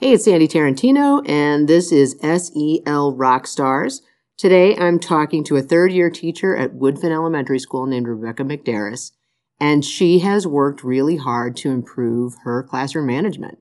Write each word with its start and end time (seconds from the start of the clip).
Hey, 0.00 0.12
it's 0.12 0.26
Sandy 0.26 0.46
Tarantino, 0.46 1.28
and 1.28 1.68
this 1.68 1.90
is 1.90 2.12
SEL 2.20 3.16
Rockstars. 3.16 4.00
Today 4.36 4.76
I'm 4.76 5.00
talking 5.00 5.42
to 5.42 5.56
a 5.56 5.60
third 5.60 5.90
year 5.90 6.08
teacher 6.08 6.56
at 6.56 6.74
Woodfin 6.74 7.10
Elementary 7.10 7.58
School 7.58 7.84
named 7.84 8.06
Rebecca 8.06 8.44
McDaris, 8.44 9.10
and 9.58 9.84
she 9.84 10.20
has 10.20 10.46
worked 10.46 10.84
really 10.84 11.16
hard 11.16 11.56
to 11.56 11.72
improve 11.72 12.36
her 12.44 12.62
classroom 12.62 13.06
management. 13.06 13.58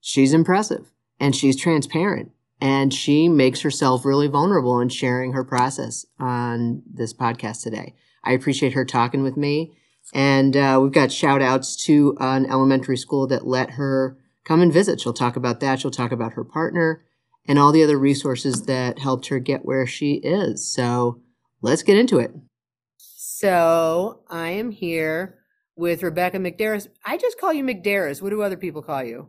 She's 0.00 0.32
impressive 0.32 0.90
and 1.20 1.36
she's 1.36 1.54
transparent 1.54 2.32
and 2.60 2.92
she 2.92 3.28
makes 3.28 3.60
herself 3.60 4.04
really 4.04 4.26
vulnerable 4.26 4.80
in 4.80 4.88
sharing 4.88 5.32
her 5.32 5.44
process 5.44 6.04
on 6.18 6.82
this 6.92 7.14
podcast 7.14 7.62
today. 7.62 7.94
I 8.24 8.32
appreciate 8.32 8.72
her 8.72 8.84
talking 8.84 9.22
with 9.22 9.36
me. 9.36 9.78
And 10.12 10.56
uh, 10.56 10.80
we've 10.82 10.90
got 10.90 11.12
shout 11.12 11.40
outs 11.40 11.76
to 11.84 12.16
an 12.18 12.46
elementary 12.46 12.96
school 12.96 13.28
that 13.28 13.46
let 13.46 13.72
her 13.72 14.16
come 14.48 14.62
and 14.62 14.72
visit. 14.72 14.98
She'll 15.00 15.12
talk 15.12 15.36
about 15.36 15.60
that. 15.60 15.78
She'll 15.78 15.90
talk 15.90 16.10
about 16.10 16.32
her 16.32 16.42
partner 16.42 17.04
and 17.46 17.58
all 17.58 17.70
the 17.70 17.84
other 17.84 17.98
resources 17.98 18.62
that 18.62 18.98
helped 18.98 19.28
her 19.28 19.38
get 19.38 19.64
where 19.64 19.86
she 19.86 20.14
is. 20.14 20.72
So 20.72 21.20
let's 21.60 21.82
get 21.82 21.98
into 21.98 22.18
it. 22.18 22.32
So 22.96 24.22
I 24.28 24.48
am 24.48 24.70
here 24.70 25.38
with 25.76 26.02
Rebecca 26.02 26.38
McDaris. 26.38 26.88
I 27.04 27.18
just 27.18 27.38
call 27.38 27.52
you 27.52 27.62
McDaris. 27.62 28.22
What 28.22 28.30
do 28.30 28.42
other 28.42 28.56
people 28.56 28.82
call 28.82 29.04
you? 29.04 29.28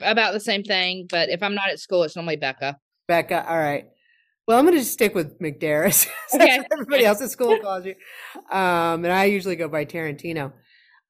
about 0.00 0.32
the 0.32 0.40
same 0.40 0.62
thing, 0.62 1.06
but 1.10 1.28
if 1.28 1.42
I'm 1.42 1.54
not 1.54 1.68
at 1.68 1.78
school, 1.78 2.02
it's 2.02 2.16
normally 2.16 2.36
Becca. 2.36 2.78
Becca, 3.08 3.46
all 3.46 3.58
right. 3.58 3.86
Well, 4.48 4.58
I'm 4.58 4.64
going 4.64 4.74
to 4.74 4.80
just 4.80 4.94
stick 4.94 5.14
with 5.14 5.38
McDaris. 5.40 6.08
Okay. 6.34 6.60
everybody 6.72 7.04
else 7.04 7.20
at 7.22 7.30
school 7.30 7.58
calls 7.62 7.86
you. 7.86 7.94
Um, 8.50 9.04
and 9.04 9.12
I 9.12 9.26
usually 9.26 9.54
go 9.54 9.68
by 9.68 9.84
Tarantino. 9.84 10.52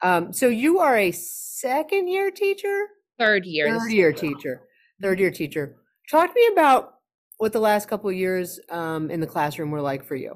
Um, 0.03 0.33
so 0.33 0.49
you 0.49 0.79
are 0.81 0.97
a 0.97 1.13
second 1.13 2.09
year 2.09 2.31
teacher? 2.31 2.87
Third 3.19 3.47
year. 3.47 3.79
Third 3.79 3.91
year 3.91 4.13
teacher. 4.13 4.63
Third 5.01 5.19
year 5.19 5.31
teacher. 5.31 5.77
Talk 6.11 6.31
to 6.31 6.35
me 6.35 6.49
about 6.53 6.95
what 7.38 7.53
the 7.53 7.61
last 7.61 7.88
couple 7.88 8.11
of 8.11 8.16
years 8.16 8.61
um, 8.71 9.11
in 9.11 9.21
the 9.21 9.27
classroom 9.27 9.71
were 9.71 9.80
like 9.80 10.05
for 10.05 10.16
you. 10.16 10.35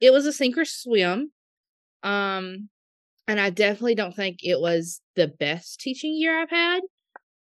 It 0.00 0.12
was 0.12 0.26
a 0.26 0.32
sink 0.32 0.58
or 0.58 0.64
swim. 0.64 1.32
Um, 2.02 2.68
and 3.26 3.40
I 3.40 3.50
definitely 3.50 3.94
don't 3.94 4.14
think 4.14 4.40
it 4.42 4.60
was 4.60 5.00
the 5.16 5.28
best 5.28 5.80
teaching 5.80 6.14
year 6.14 6.38
I've 6.38 6.50
had 6.50 6.82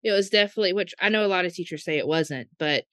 it 0.06 0.12
was 0.12 0.30
definitely 0.30 0.72
which 0.72 0.94
I 1.02 1.10
know 1.10 1.26
a 1.26 1.28
lot 1.28 1.46
of 1.46 1.54
teachers 1.54 1.84
say 1.84 1.98
it 1.98 2.08
wasn't, 2.08 2.48
but 2.60 2.86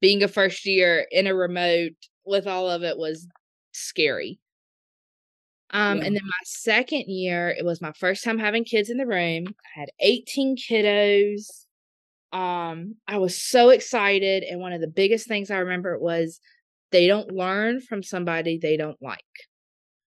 being 0.00 0.22
a 0.22 0.28
first 0.28 0.66
year 0.66 1.06
in 1.10 1.28
a 1.28 1.34
remote 1.34 1.92
with 2.26 2.48
all 2.48 2.68
of 2.68 2.82
it 2.82 2.98
was 2.98 3.28
scary. 3.72 4.40
Um, 5.70 5.98
yeah. 5.98 6.04
and 6.04 6.16
then 6.16 6.24
my 6.24 6.44
second 6.44 7.04
year, 7.08 7.50
it 7.50 7.64
was 7.64 7.80
my 7.80 7.92
first 7.92 8.24
time 8.24 8.38
having 8.38 8.64
kids 8.64 8.90
in 8.90 8.96
the 8.96 9.06
room. 9.06 9.44
I 9.48 9.80
had 9.80 9.90
18 10.00 10.56
kiddos. 10.56 11.46
Um, 12.32 12.96
I 13.06 13.18
was 13.18 13.40
so 13.40 13.70
excited, 13.70 14.42
and 14.44 14.60
one 14.60 14.72
of 14.72 14.80
the 14.80 14.88
biggest 14.88 15.28
things 15.28 15.50
I 15.50 15.58
remember 15.58 15.98
was 15.98 16.40
they 16.90 17.06
don't 17.06 17.32
learn 17.32 17.80
from 17.80 18.02
somebody 18.02 18.58
they 18.58 18.76
don't 18.76 19.00
like. 19.02 19.18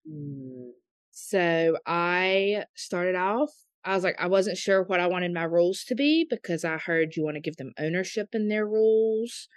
Mm. 0.10 0.72
So 1.12 1.78
I 1.86 2.66
started 2.76 3.16
off 3.16 3.52
I 3.84 3.96
was 3.96 4.04
like, 4.04 4.16
I 4.20 4.28
wasn't 4.28 4.58
sure 4.58 4.84
what 4.84 5.00
I 5.00 5.08
wanted 5.08 5.34
my 5.34 5.44
rules 5.44 5.84
to 5.86 5.96
be 5.96 6.26
because 6.30 6.64
I 6.64 6.78
heard 6.78 7.16
you 7.16 7.24
want 7.24 7.36
to 7.36 7.42
give 7.42 7.58
them 7.58 7.74
ownership 7.80 8.30
in 8.34 8.48
their 8.48 8.66
rules. 8.66 9.48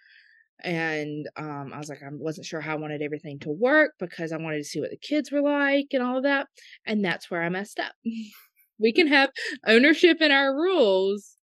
And 0.64 1.28
um, 1.36 1.72
I 1.74 1.78
was 1.78 1.88
like, 1.88 2.02
I 2.02 2.08
wasn't 2.10 2.46
sure 2.46 2.60
how 2.60 2.72
I 2.72 2.80
wanted 2.80 3.02
everything 3.02 3.38
to 3.40 3.50
work 3.50 3.92
because 3.98 4.32
I 4.32 4.38
wanted 4.38 4.58
to 4.58 4.64
see 4.64 4.80
what 4.80 4.90
the 4.90 4.96
kids 4.96 5.30
were 5.30 5.42
like 5.42 5.88
and 5.92 6.02
all 6.02 6.16
of 6.16 6.22
that. 6.24 6.46
And 6.86 7.04
that's 7.04 7.30
where 7.30 7.42
I 7.42 7.48
messed 7.50 7.78
up. 7.78 7.92
we 8.78 8.92
can 8.92 9.06
have 9.06 9.30
ownership 9.66 10.20
in 10.20 10.32
our 10.32 10.54
rules 10.54 11.36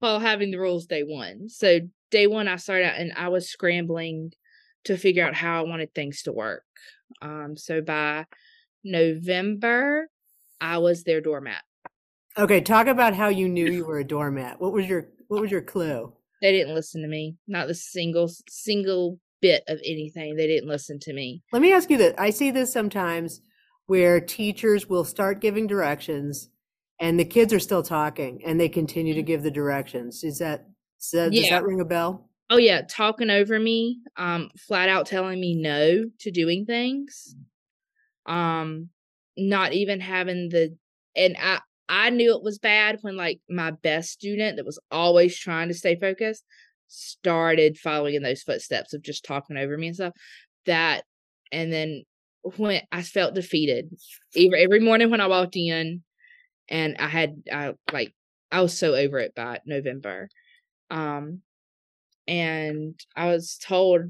while 0.00 0.18
having 0.18 0.50
the 0.50 0.58
rules 0.58 0.86
day 0.86 1.02
one. 1.02 1.48
So, 1.48 1.80
day 2.10 2.26
one, 2.26 2.48
I 2.48 2.56
started 2.56 2.86
out 2.86 2.98
and 2.98 3.12
I 3.16 3.28
was 3.28 3.48
scrambling 3.48 4.32
to 4.84 4.96
figure 4.96 5.26
out 5.26 5.34
how 5.34 5.58
I 5.58 5.68
wanted 5.68 5.94
things 5.94 6.22
to 6.22 6.32
work. 6.32 6.64
Um, 7.22 7.56
so, 7.56 7.80
by 7.80 8.26
November, 8.84 10.08
I 10.60 10.78
was 10.78 11.04
their 11.04 11.20
doormat. 11.20 11.62
Okay, 12.36 12.60
talk 12.60 12.86
about 12.86 13.14
how 13.14 13.28
you 13.28 13.48
knew 13.48 13.66
you 13.72 13.84
were 13.84 13.98
a 13.98 14.04
doormat. 14.04 14.60
What 14.60 14.72
was 14.72 14.86
your 14.86 15.08
what 15.28 15.40
was 15.40 15.50
your 15.50 15.62
clue? 15.62 16.12
They 16.40 16.52
didn't 16.52 16.74
listen 16.74 17.02
to 17.02 17.08
me. 17.08 17.36
Not 17.46 17.68
the 17.68 17.74
single 17.74 18.30
single 18.48 19.18
bit 19.40 19.62
of 19.68 19.80
anything. 19.84 20.36
They 20.36 20.46
didn't 20.46 20.68
listen 20.68 20.98
to 21.00 21.12
me. 21.12 21.42
Let 21.52 21.62
me 21.62 21.72
ask 21.72 21.90
you 21.90 21.98
that. 21.98 22.18
I 22.18 22.30
see 22.30 22.50
this 22.50 22.72
sometimes 22.72 23.40
where 23.86 24.20
teachers 24.20 24.88
will 24.88 25.04
start 25.04 25.40
giving 25.40 25.66
directions 25.66 26.50
and 27.00 27.18
the 27.18 27.24
kids 27.24 27.52
are 27.52 27.60
still 27.60 27.82
talking 27.82 28.42
and 28.44 28.60
they 28.60 28.68
continue 28.68 29.14
to 29.14 29.22
give 29.22 29.42
the 29.42 29.50
directions. 29.50 30.24
Is 30.24 30.38
that, 30.38 30.66
is 31.00 31.10
that 31.12 31.32
yeah. 31.32 31.40
does 31.42 31.50
that 31.50 31.64
ring 31.64 31.80
a 31.80 31.84
bell? 31.84 32.28
Oh 32.50 32.56
yeah, 32.56 32.82
talking 32.88 33.30
over 33.30 33.58
me, 33.58 34.00
um, 34.16 34.50
flat 34.56 34.88
out 34.88 35.06
telling 35.06 35.40
me 35.40 35.54
no 35.54 36.04
to 36.20 36.30
doing 36.30 36.64
things. 36.64 37.34
Um, 38.26 38.88
not 39.36 39.72
even 39.72 40.00
having 40.00 40.48
the 40.48 40.76
and 41.14 41.36
I 41.38 41.60
I 41.88 42.10
knew 42.10 42.34
it 42.34 42.42
was 42.42 42.58
bad 42.58 42.98
when 43.00 43.16
like 43.16 43.40
my 43.48 43.70
best 43.70 44.10
student 44.10 44.56
that 44.56 44.66
was 44.66 44.78
always 44.90 45.38
trying 45.38 45.68
to 45.68 45.74
stay 45.74 45.96
focused 45.98 46.44
started 46.88 47.78
following 47.78 48.14
in 48.14 48.22
those 48.22 48.42
footsteps 48.42 48.94
of 48.94 49.02
just 49.02 49.24
talking 49.24 49.56
over 49.56 49.76
me 49.76 49.88
and 49.88 49.96
stuff. 49.96 50.14
That 50.66 51.04
and 51.52 51.72
then 51.72 52.02
when 52.56 52.82
I 52.90 53.02
felt 53.02 53.34
defeated 53.34 53.90
every 54.36 54.62
every 54.62 54.80
morning 54.80 55.10
when 55.10 55.20
I 55.20 55.26
walked 55.26 55.56
in 55.56 56.02
and 56.68 56.96
I 56.98 57.06
had 57.06 57.42
I 57.52 57.74
like 57.92 58.14
I 58.50 58.62
was 58.62 58.76
so 58.76 58.94
over 58.94 59.18
it 59.18 59.34
by 59.34 59.60
November. 59.66 60.28
Um 60.90 61.42
and 62.26 62.98
I 63.16 63.26
was 63.26 63.58
told 63.58 64.02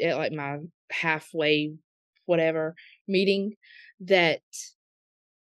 at 0.00 0.16
like 0.16 0.32
my 0.32 0.58
halfway 0.90 1.74
whatever 2.26 2.74
meeting 3.06 3.54
that 4.00 4.40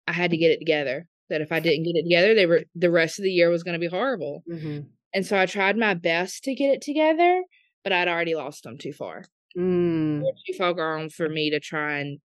I 0.07 0.13
had 0.13 0.33
to 0.33 0.37
get 0.37 0.51
it 0.51 0.59
together 0.59 1.09
that 1.31 1.41
if 1.41 1.53
I 1.53 1.61
didn't 1.61 1.85
get 1.85 1.97
it 1.97 2.05
together, 2.05 2.35
they 2.35 2.47
were 2.47 2.65
the 2.75 2.91
rest 2.91 3.19
of 3.19 3.25
the 3.25 3.31
year 3.31 3.51
was 3.51 3.63
going 3.63 3.75
to 3.75 3.79
be 3.79 3.89
horrible. 3.89 4.43
Mm-hmm. 4.51 4.81
And 5.15 5.27
so 5.27 5.39
I 5.39 5.47
tried 5.47 5.77
my 5.77 5.95
best 5.95 6.45
to 6.45 6.55
get 6.55 6.71
it 6.71 6.83
together, 6.83 7.43
but 7.83 7.93
I'd 7.93 8.09
already 8.09 8.35
lost 8.35 8.65
them 8.65 8.79
too 8.79 8.93
far. 8.93 9.25
Mm. 9.57 10.23
Too 10.47 10.55
far 10.59 10.75
gone 10.75 11.09
for 11.09 11.29
me 11.29 11.51
to 11.51 11.61
try 11.61 12.01
and 12.01 12.19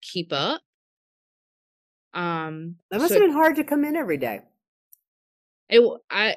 keep 0.00 0.32
up. 0.32 0.60
Um, 2.14 2.76
that 2.90 3.00
must 3.00 3.12
so, 3.12 3.20
have 3.20 3.28
been 3.28 3.36
hard 3.36 3.56
to 3.56 3.64
come 3.64 3.84
in 3.84 3.96
every 3.96 4.16
day. 4.16 4.40
It 5.68 5.82
I 6.10 6.36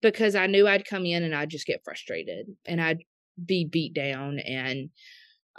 because 0.00 0.34
I 0.34 0.46
knew 0.46 0.66
I'd 0.66 0.86
come 0.86 1.04
in 1.04 1.22
and 1.22 1.34
I'd 1.34 1.50
just 1.50 1.66
get 1.66 1.82
frustrated 1.84 2.46
and 2.66 2.80
I'd 2.80 3.02
be 3.44 3.64
beat 3.64 3.94
down 3.94 4.38
and 4.38 4.90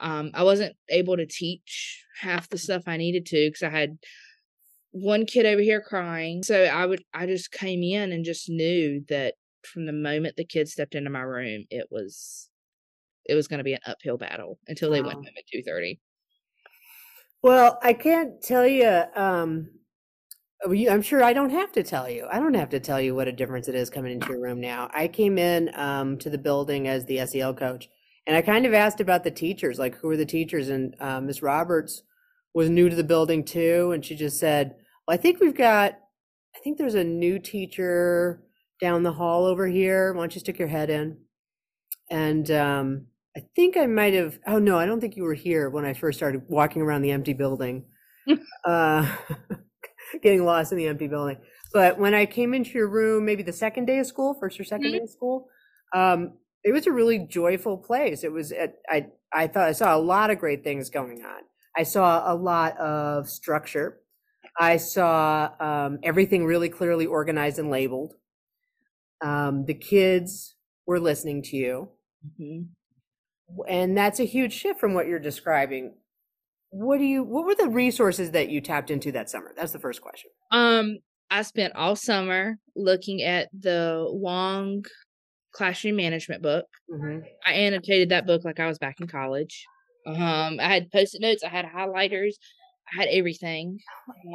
um, 0.02 0.32
I 0.34 0.44
wasn't 0.44 0.76
able 0.90 1.18
to 1.18 1.26
teach 1.26 2.04
half 2.22 2.50
the 2.50 2.58
stuff 2.58 2.84
I 2.88 2.98
needed 2.98 3.26
to 3.28 3.48
because 3.48 3.64
I 3.64 3.70
had 3.70 3.98
one 4.92 5.26
kid 5.26 5.46
over 5.46 5.62
here 5.62 5.82
crying. 5.82 6.44
So 6.44 6.64
I 6.66 6.86
would 6.86 7.04
I 7.14 7.26
just 7.26 7.52
came 7.52 7.84
in 7.84 8.12
and 8.12 8.26
just 8.26 8.50
knew 8.50 9.04
that 9.10 9.36
from 9.64 9.86
the 9.86 9.94
moment 9.94 10.36
the 10.36 10.46
kids 10.46 10.72
stepped 10.72 10.96
into 10.96 11.10
my 11.10 11.22
room, 11.22 11.66
it 11.70 11.88
was 11.92 12.50
it 13.26 13.36
was 13.36 13.48
going 13.48 13.60
to 13.60 13.64
be 13.64 13.74
an 13.74 13.82
uphill 13.86 14.18
battle 14.18 14.60
until 14.68 14.92
they 14.92 15.02
wow. 15.02 15.08
went 15.08 15.18
home 15.18 15.34
at 15.38 15.44
two 15.52 15.62
thirty. 15.64 16.00
Well, 17.42 17.80
I 17.82 17.94
can't 17.94 18.42
tell 18.42 18.68
you. 18.68 19.04
Um, 19.16 19.70
I'm 20.66 21.02
sure 21.02 21.24
I 21.24 21.32
don't 21.32 21.52
have 21.52 21.72
to 21.74 21.84
tell 21.84 22.10
you. 22.10 22.28
I 22.30 22.38
don't 22.38 22.54
have 22.54 22.70
to 22.72 22.82
tell 22.82 23.00
you 23.00 23.16
what 23.16 23.30
a 23.30 23.32
difference 23.32 23.70
it 23.70 23.76
is 23.76 23.90
coming 23.90 24.12
into 24.12 24.28
your 24.28 24.42
room 24.42 24.60
now. 24.60 24.90
I 24.94 25.08
came 25.08 25.38
in 25.38 25.72
um, 25.74 26.18
to 26.18 26.30
the 26.30 26.38
building 26.38 26.90
as 26.90 27.06
the 27.06 27.26
SEL 27.26 27.54
coach, 27.54 27.88
and 28.28 28.36
I 28.36 28.42
kind 28.42 28.66
of 28.66 28.74
asked 28.74 29.00
about 29.00 29.24
the 29.24 29.32
teachers, 29.32 29.80
like 29.80 29.96
who 29.96 30.10
are 30.10 30.18
the 30.18 30.26
teachers, 30.26 30.68
and 30.68 30.96
uh, 31.00 31.22
Miss 31.22 31.42
Roberts 31.42 32.04
was 32.54 32.70
new 32.70 32.90
to 32.90 32.96
the 32.96 33.04
building 33.04 33.44
too, 33.44 33.92
and 33.92 34.04
she 34.04 34.16
just 34.16 34.40
said, 34.40 34.76
"Well, 35.08 35.16
I 35.16 35.18
think 35.18 35.40
we've 35.40 35.56
got, 35.56 36.00
I 36.56 36.60
think 36.60 36.78
there's 36.78 36.96
a 36.96 37.04
new 37.04 37.40
teacher 37.40 38.44
down 38.82 39.04
the 39.04 39.14
hall 39.14 39.46
over 39.46 39.68
here. 39.68 40.14
Why 40.14 40.22
don't 40.22 40.36
you 40.36 40.40
stick 40.40 40.60
your 40.60 40.68
head 40.68 40.90
in?" 40.90 41.18
And 42.10 42.50
um, 42.52 43.08
I 43.38 43.42
think 43.56 43.78
I 43.78 43.86
might 43.86 44.14
have. 44.14 44.40
Oh 44.48 44.60
no, 44.60 44.78
I 44.78 44.86
don't 44.86 45.00
think 45.00 45.16
you 45.16 45.24
were 45.24 45.34
here 45.34 45.70
when 45.70 45.86
I 45.86 45.94
first 45.94 46.18
started 46.18 46.44
walking 46.48 46.82
around 46.82 47.04
the 47.04 47.12
empty 47.12 47.34
building, 47.34 47.86
uh, 48.66 49.16
getting 50.22 50.44
lost 50.44 50.72
in 50.72 50.78
the 50.78 50.88
empty 50.88 51.08
building. 51.08 51.38
But 51.72 52.00
when 52.00 52.14
I 52.14 52.26
came 52.26 52.54
into 52.54 52.72
your 52.72 52.88
room, 52.88 53.26
maybe 53.26 53.44
the 53.44 53.54
second 53.54 53.86
day 53.86 54.00
of 54.00 54.08
school, 54.08 54.36
first 54.40 54.60
or 54.60 54.64
2nd 54.64 54.80
mm-hmm. 54.80 54.92
day 54.92 55.00
of 55.02 55.10
school, 55.10 55.50
um, 55.94 56.34
it 56.64 56.72
was 56.72 56.88
a 56.88 56.92
really 56.92 57.20
joyful 57.20 57.78
place. 57.78 58.24
It 58.24 58.32
was. 58.32 58.52
I 58.90 59.08
I 59.32 59.48
thought 59.48 59.68
I 59.68 59.72
saw 59.74 59.96
a 59.96 60.00
lot 60.00 60.32
of 60.32 60.40
great 60.40 60.64
things 60.64 60.90
going 60.90 61.24
on. 61.24 61.42
I 61.80 61.84
saw 61.84 62.30
a 62.30 62.36
lot 62.36 62.78
of 62.78 63.30
structure. 63.30 64.02
I 64.60 64.76
saw 64.76 65.50
um, 65.62 66.00
everything 66.04 66.46
really 66.46 66.68
clearly 66.68 67.06
organized 67.06 67.58
and 67.58 67.70
labeled. 67.72 68.16
Um, 69.22 69.64
the 69.64 69.76
kids 69.76 70.56
were 70.86 71.00
listening 71.00 71.42
to 71.44 71.56
you. 71.56 71.90
Mm-hmm. 72.28 73.62
And 73.70 73.98
that's 73.98 74.20
a 74.20 74.26
huge 74.26 74.52
shift 74.52 74.78
from 74.78 74.94
what 74.94 75.08
you're 75.08 75.20
describing. 75.20 75.94
What 76.72 76.98
do 76.98 77.06
you 77.06 77.24
what 77.24 77.46
were 77.46 77.56
the 77.56 77.70
resources 77.70 78.32
that 78.32 78.50
you 78.50 78.60
tapped 78.60 78.92
into 78.92 79.14
that 79.14 79.30
summer? 79.30 79.54
That's 79.56 79.72
the 79.72 79.80
first 79.80 80.02
question. 80.02 80.32
Um 80.52 80.98
I 81.32 81.44
spent 81.44 81.76
all 81.76 81.96
summer 81.96 82.58
looking 82.76 83.22
at 83.22 83.48
the 83.58 84.06
Wong 84.10 84.84
classroom 85.54 85.96
management 85.96 86.44
book. 86.44 86.66
Mhm. 86.92 87.24
I 87.46 87.54
annotated 87.54 88.10
that 88.10 88.28
book 88.28 88.44
like 88.44 88.60
I 88.60 88.68
was 88.68 88.78
back 88.78 89.00
in 89.00 89.08
college. 89.08 89.66
Um, 90.06 90.60
I 90.60 90.68
had 90.74 90.92
post-it 90.92 91.22
notes, 91.22 91.44
I 91.44 91.50
had 91.50 91.66
highlighters, 91.66 92.34
I 92.92 93.02
had 93.02 93.10
everything. 93.10 93.80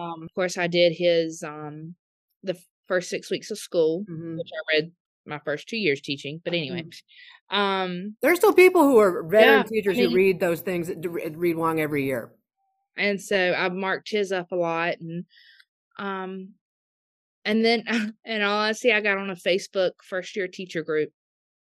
Um, 0.00 0.22
of 0.22 0.34
course, 0.34 0.56
I 0.58 0.66
did 0.66 0.92
his 0.92 1.42
um 1.42 1.94
the 2.42 2.56
first 2.86 3.08
six 3.10 3.30
weeks 3.30 3.50
of 3.50 3.58
school, 3.58 4.04
Mhm. 4.08 4.38
which 4.38 4.50
I 4.52 4.76
read 4.76 4.92
my 5.26 5.40
first 5.44 5.68
two 5.68 5.78
years 5.78 6.00
teaching. 6.00 6.40
But 6.44 6.54
anyway, 6.54 6.84
um, 7.50 8.16
There's 8.20 8.38
still 8.38 8.52
people 8.52 8.82
who 8.82 8.98
are 8.98 9.22
veteran 9.22 9.58
Yeah, 9.58 9.62
teachers 9.64 9.98
I 9.98 10.02
who 10.02 10.10
read 10.14 10.40
those 10.40 10.60
things, 10.60 10.90
read 10.90 11.56
Wong 11.56 11.80
every 11.80 12.04
year. 12.04 12.32
and 12.96 13.20
so 13.20 13.52
I 13.54 13.68
marked 13.70 14.10
his 14.10 14.32
up 14.32 14.52
a 14.52 14.56
lot, 14.56 15.00
and 15.00 15.24
um, 15.98 16.54
and 17.44 17.64
then 17.64 17.84
and 18.24 18.42
all 18.42 18.58
I 18.58 18.72
see, 18.72 18.92
I 18.92 19.00
got 19.00 19.18
on 19.18 19.30
a 19.30 19.36
Facebook 19.36 19.92
first 20.04 20.36
year 20.36 20.48
teacher 20.48 20.82
group, 20.82 21.10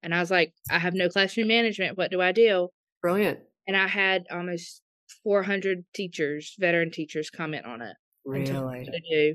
and 0.03 0.15
I 0.15 0.21
was 0.21 0.31
like, 0.31 0.53
I 0.71 0.79
have 0.79 0.95
no 0.95 1.09
classroom 1.09 1.49
management. 1.49 1.99
What 1.99 2.11
do 2.11 2.21
I 2.21 2.33
do? 2.33 2.69
Brilliant. 3.03 3.41
And 3.67 3.77
I 3.77 3.87
had 3.87 4.25
almost 4.31 4.83
400 5.25 5.85
teachers, 5.95 6.55
veteran 6.59 6.91
teachers, 6.91 7.31
comment 7.31 7.67
on 7.67 7.83
it. 7.83 7.97
Really. 8.25 8.45
to 8.85 9.01
do. 9.11 9.35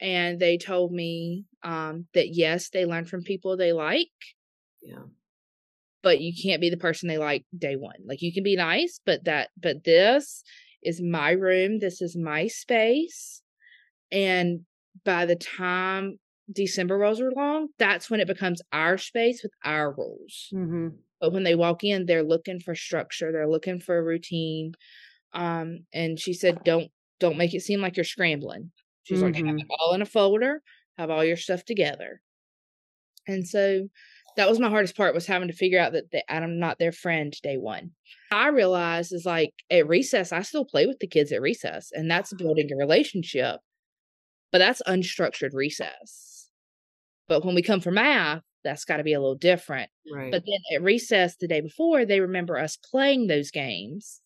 And 0.00 0.38
they 0.38 0.58
told 0.58 0.92
me 0.92 1.44
um, 1.62 2.06
that 2.14 2.34
yes, 2.34 2.70
they 2.70 2.86
learn 2.86 3.04
from 3.04 3.22
people 3.22 3.56
they 3.56 3.72
like, 3.72 4.08
Yeah. 4.82 5.04
but 6.02 6.20
you 6.20 6.32
can't 6.40 6.60
be 6.60 6.70
the 6.70 6.76
person 6.76 7.08
they 7.08 7.18
like 7.18 7.44
day 7.56 7.76
one. 7.76 7.96
Like 8.04 8.22
you 8.22 8.32
can 8.32 8.42
be 8.42 8.56
nice, 8.56 9.00
but 9.04 9.24
that, 9.24 9.50
but 9.60 9.84
this 9.84 10.42
is 10.82 11.00
my 11.00 11.30
room. 11.30 11.78
This 11.78 12.02
is 12.02 12.16
my 12.16 12.48
space. 12.48 13.42
And 14.10 14.60
by 15.04 15.26
the 15.26 15.36
time 15.36 16.18
December 16.54 16.98
rolls 16.98 17.20
along, 17.20 17.68
that's 17.78 18.10
when 18.10 18.20
it 18.20 18.26
becomes 18.26 18.62
our 18.72 18.98
space 18.98 19.42
with 19.42 19.52
our 19.64 19.92
rules. 19.94 20.54
hmm 20.54 20.88
But 21.20 21.32
when 21.32 21.44
they 21.44 21.54
walk 21.54 21.84
in, 21.84 22.06
they're 22.06 22.24
looking 22.24 22.60
for 22.60 22.74
structure. 22.74 23.32
They're 23.32 23.48
looking 23.48 23.80
for 23.80 23.98
a 23.98 24.04
routine. 24.04 24.74
Um, 25.34 25.86
and 25.92 26.18
she 26.20 26.34
said, 26.34 26.64
"Don't 26.64 26.92
don't 27.20 27.38
make 27.38 27.54
it 27.54 27.62
seem 27.62 27.80
like 27.80 27.96
you're 27.96 28.04
scrambling." 28.04 28.72
She's 29.04 29.22
like, 29.22 29.36
"Have 29.36 29.56
it 29.58 29.66
all 29.80 29.94
in 29.94 30.02
a 30.02 30.06
folder. 30.06 30.62
Have 30.98 31.10
all 31.10 31.24
your 31.24 31.36
stuff 31.38 31.64
together." 31.64 32.22
And 33.26 33.46
so 33.46 33.88
that 34.36 34.48
was 34.48 34.58
my 34.58 34.68
hardest 34.68 34.96
part 34.96 35.14
was 35.14 35.26
having 35.26 35.48
to 35.48 35.54
figure 35.54 35.78
out 35.78 35.92
that, 35.92 36.10
that 36.12 36.24
I'm 36.32 36.58
not 36.58 36.78
their 36.78 36.92
friend 36.92 37.32
day 37.42 37.56
one. 37.58 37.92
I 38.30 38.48
realized 38.48 39.12
is 39.12 39.26
like 39.26 39.52
at 39.70 39.86
recess, 39.86 40.32
I 40.32 40.42
still 40.42 40.64
play 40.64 40.86
with 40.86 40.98
the 41.00 41.06
kids 41.06 41.32
at 41.32 41.42
recess, 41.42 41.90
and 41.92 42.10
that's 42.10 42.32
building 42.32 42.72
a 42.72 42.76
relationship. 42.76 43.60
But 44.52 44.58
that's 44.58 44.82
unstructured 44.86 45.54
recess. 45.54 46.41
But 47.28 47.44
when 47.44 47.54
we 47.54 47.62
come 47.62 47.80
for 47.80 47.90
math, 47.90 48.42
that's 48.64 48.84
got 48.84 48.98
to 48.98 49.04
be 49.04 49.12
a 49.12 49.20
little 49.20 49.34
different. 49.36 49.90
Right. 50.12 50.30
But 50.30 50.44
then 50.46 50.76
at 50.76 50.82
recess 50.82 51.36
the 51.36 51.48
day 51.48 51.60
before, 51.60 52.04
they 52.04 52.20
remember 52.20 52.58
us 52.58 52.76
playing 52.76 53.26
those 53.26 53.50
games. 53.50 54.20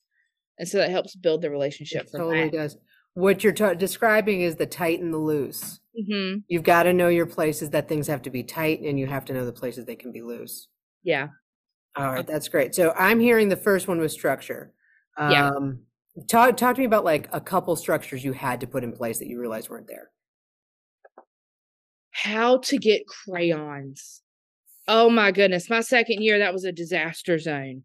And 0.58 0.69
so 0.69 0.78
that 0.78 0.90
helps 0.90 1.14
build 1.14 1.43
the 1.43 1.50
relationship 1.50 2.06
it 2.06 2.12
totally 2.12 2.44
that. 2.44 2.52
does. 2.52 2.76
What 3.14 3.43
you're 3.43 3.52
ta- 3.52 3.75
describing 3.75 4.43
is 4.43 4.56
the 4.56 4.66
tight 4.66 5.00
and 5.00 5.12
the 5.12 5.19
loose. 5.19 5.81
hmm 5.96 6.37
You've 6.48 6.62
got 6.62 6.84
to 6.84 6.93
know 6.93 7.08
your 7.08 7.26
places 7.26 7.70
that 7.70 7.88
things 7.88 8.06
have 8.06 8.22
to 8.22 8.31
be 8.31 8.43
tight, 8.43 8.81
and 8.81 8.98
you 8.98 9.06
have 9.06 9.25
to 9.26 9.32
know 9.32 9.46
the 9.46 9.52
places 9.52 9.84
they 9.84 9.96
can 9.96 10.12
be 10.12 10.22
loose. 10.22 10.69
Yeah. 11.02 11.28
All 11.96 12.12
right, 12.12 12.26
that's 12.26 12.48
great. 12.48 12.75
So 12.75 12.93
I'm 12.93 13.20
hearing 13.20 13.48
the 13.48 13.56
first 13.56 13.88
one 13.88 13.98
was 13.98 14.12
structure. 14.12 14.72
Yeah. 15.19 15.48
Um, 15.48 15.81
talk 16.28 16.56
talk 16.58 16.75
to 16.76 16.81
me 16.81 16.84
about 16.84 17.04
like 17.04 17.28
a 17.32 17.40
couple 17.40 17.75
structures 17.75 18.22
you 18.22 18.34
had 18.34 18.60
to 18.60 18.66
put 18.66 18.84
in 18.84 18.93
place 18.93 19.19
that 19.19 19.28
you 19.28 19.40
realized 19.40 19.70
weren't 19.70 19.88
there. 19.88 20.10
How 22.23 22.59
to 22.59 22.79
get 22.79 23.03
crayons. 23.07 24.23
Oh 24.89 25.11
my 25.11 25.33
goodness. 25.33 25.69
My 25.69 25.81
second 25.81 26.23
year, 26.23 26.39
that 26.39 26.53
was 26.53 26.65
a 26.65 26.73
disaster 26.73 27.39
zone. 27.39 27.85